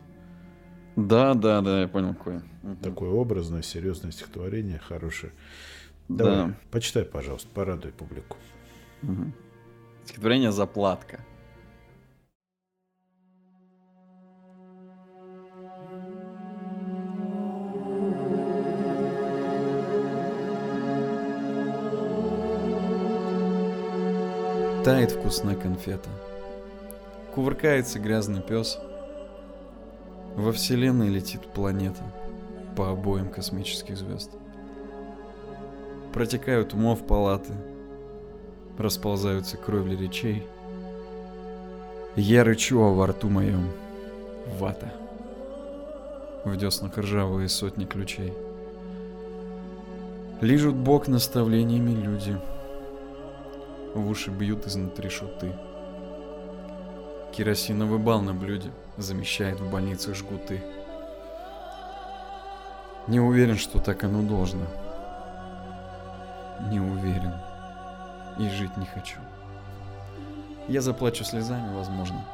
Да, 0.96 1.34
да, 1.34 1.60
да, 1.60 1.82
я 1.82 1.88
понял, 1.88 2.14
какое. 2.14 2.42
Такое 2.82 3.10
образное, 3.10 3.60
серьезное 3.62 4.12
стихотворение, 4.12 4.78
хорошее. 4.78 5.32
Да. 6.08 6.24
Давай, 6.24 6.54
почитай, 6.70 7.04
пожалуйста, 7.04 7.48
порадуй 7.52 7.92
публику. 7.92 8.38
Мгм. 9.02 9.34
Стихотворение 10.04 10.52
«Заплатка». 10.52 11.20
Тает 24.84 25.10
вкусная 25.10 25.56
конфета. 25.56 26.08
Кувыркается 27.34 27.98
грязный 27.98 28.40
пес. 28.40 28.78
Во 30.36 30.52
вселенной 30.52 31.08
летит 31.08 31.40
планета 31.46 32.02
по 32.76 32.90
обоим 32.90 33.30
космических 33.30 33.96
звезд. 33.96 34.30
Протекают 36.12 36.74
умов 36.74 37.06
палаты, 37.06 37.54
расползаются 38.76 39.56
кровли 39.56 39.96
речей. 39.96 40.46
Я 42.16 42.44
рычу, 42.44 42.82
а 42.82 42.92
во 42.92 43.06
рту 43.06 43.30
моем 43.30 43.70
вата. 44.58 44.92
В 46.44 46.54
деснах 46.58 46.98
ржавые 46.98 47.48
сотни 47.48 47.86
ключей. 47.86 48.34
Лижут 50.42 50.74
бок 50.74 51.08
наставлениями 51.08 51.92
люди. 51.92 52.38
В 53.94 54.10
уши 54.10 54.30
бьют 54.30 54.66
изнутри 54.66 55.08
шуты. 55.08 55.54
Керосиновый 57.32 57.98
бал 57.98 58.20
на 58.20 58.34
блюде 58.34 58.70
замещает 58.96 59.60
в 59.60 59.70
больницах 59.70 60.14
жгуты. 60.14 60.62
Не 63.06 63.20
уверен, 63.20 63.56
что 63.56 63.78
так 63.78 64.04
оно 64.04 64.22
должно. 64.22 64.66
Не 66.70 66.80
уверен. 66.80 67.34
И 68.38 68.48
жить 68.48 68.76
не 68.76 68.86
хочу. 68.86 69.18
Я 70.68 70.80
заплачу 70.80 71.24
слезами, 71.24 71.74
возможно. 71.74 72.24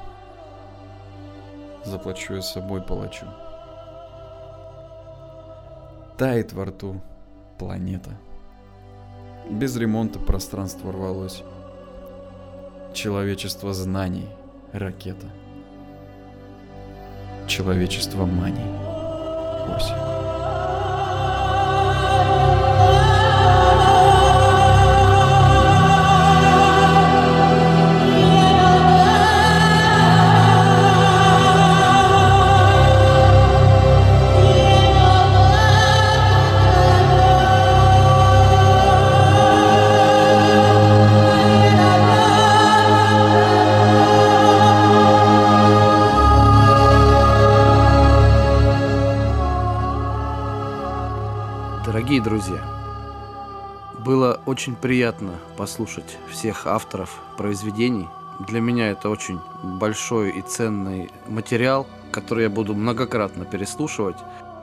Заплачу 1.84 2.34
я 2.34 2.42
собой 2.42 2.80
палачу. 2.80 3.26
Тает 6.16 6.52
во 6.52 6.64
рту 6.66 7.00
планета. 7.58 8.10
Без 9.50 9.76
ремонта 9.76 10.18
пространство 10.18 10.92
рвалось. 10.92 11.42
Человечество 12.94 13.74
знаний— 13.74 14.28
ракета 14.72 15.26
человечества 17.46 18.26
маний. 18.26 18.64
8. 19.66 20.11
Очень 54.52 54.76
приятно 54.76 55.32
послушать 55.56 56.18
всех 56.30 56.66
авторов 56.66 57.22
произведений. 57.38 58.06
Для 58.46 58.60
меня 58.60 58.90
это 58.90 59.08
очень 59.08 59.40
большой 59.62 60.30
и 60.30 60.42
ценный 60.42 61.10
материал, 61.26 61.86
который 62.10 62.44
я 62.44 62.50
буду 62.50 62.74
многократно 62.74 63.46
переслушивать. 63.46 64.16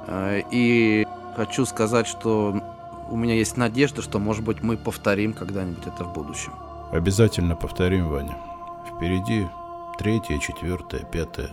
Э, 0.06 0.44
и 0.52 1.08
хочу 1.36 1.66
сказать, 1.66 2.06
что 2.06 2.62
у 3.10 3.18
меня 3.18 3.34
есть 3.34 3.58
надежда, 3.58 4.04
что, 4.04 4.20
может 4.20 4.44
быть, 4.44 4.62
мы 4.62 4.78
повторим 4.78 5.34
когда-нибудь 5.34 5.88
это 5.88 6.04
в 6.04 6.14
будущем. 6.14 6.54
Обязательно 6.92 7.56
повторим, 7.56 8.10
Ваня. 8.10 8.38
Впереди 8.96 9.48
третья, 9.98 10.38
четвертая, 10.38 11.02
пятая 11.02 11.50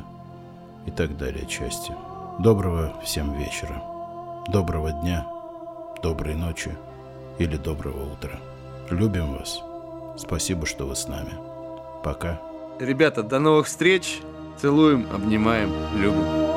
и 0.85 0.91
так 0.91 1.17
далее 1.17 1.47
части. 1.47 1.95
Доброго 2.39 2.93
всем 3.03 3.33
вечера. 3.33 3.83
Доброго 4.49 4.93
дня, 4.93 5.27
доброй 6.03 6.35
ночи 6.35 6.77
или 7.39 7.57
доброго 7.57 8.13
утра. 8.13 8.39
Любим 8.91 9.35
вас. 9.35 9.61
Спасибо, 10.17 10.67
что 10.67 10.87
вы 10.87 10.97
с 10.97 11.09
нами. 11.09 11.33
Пока. 12.03 12.41
Ребята, 12.79 13.23
до 13.23 13.39
новых 13.39 13.67
встреч. 13.67 14.21
Целуем, 14.61 15.07
обнимаем, 15.13 15.71
любим. 15.99 16.56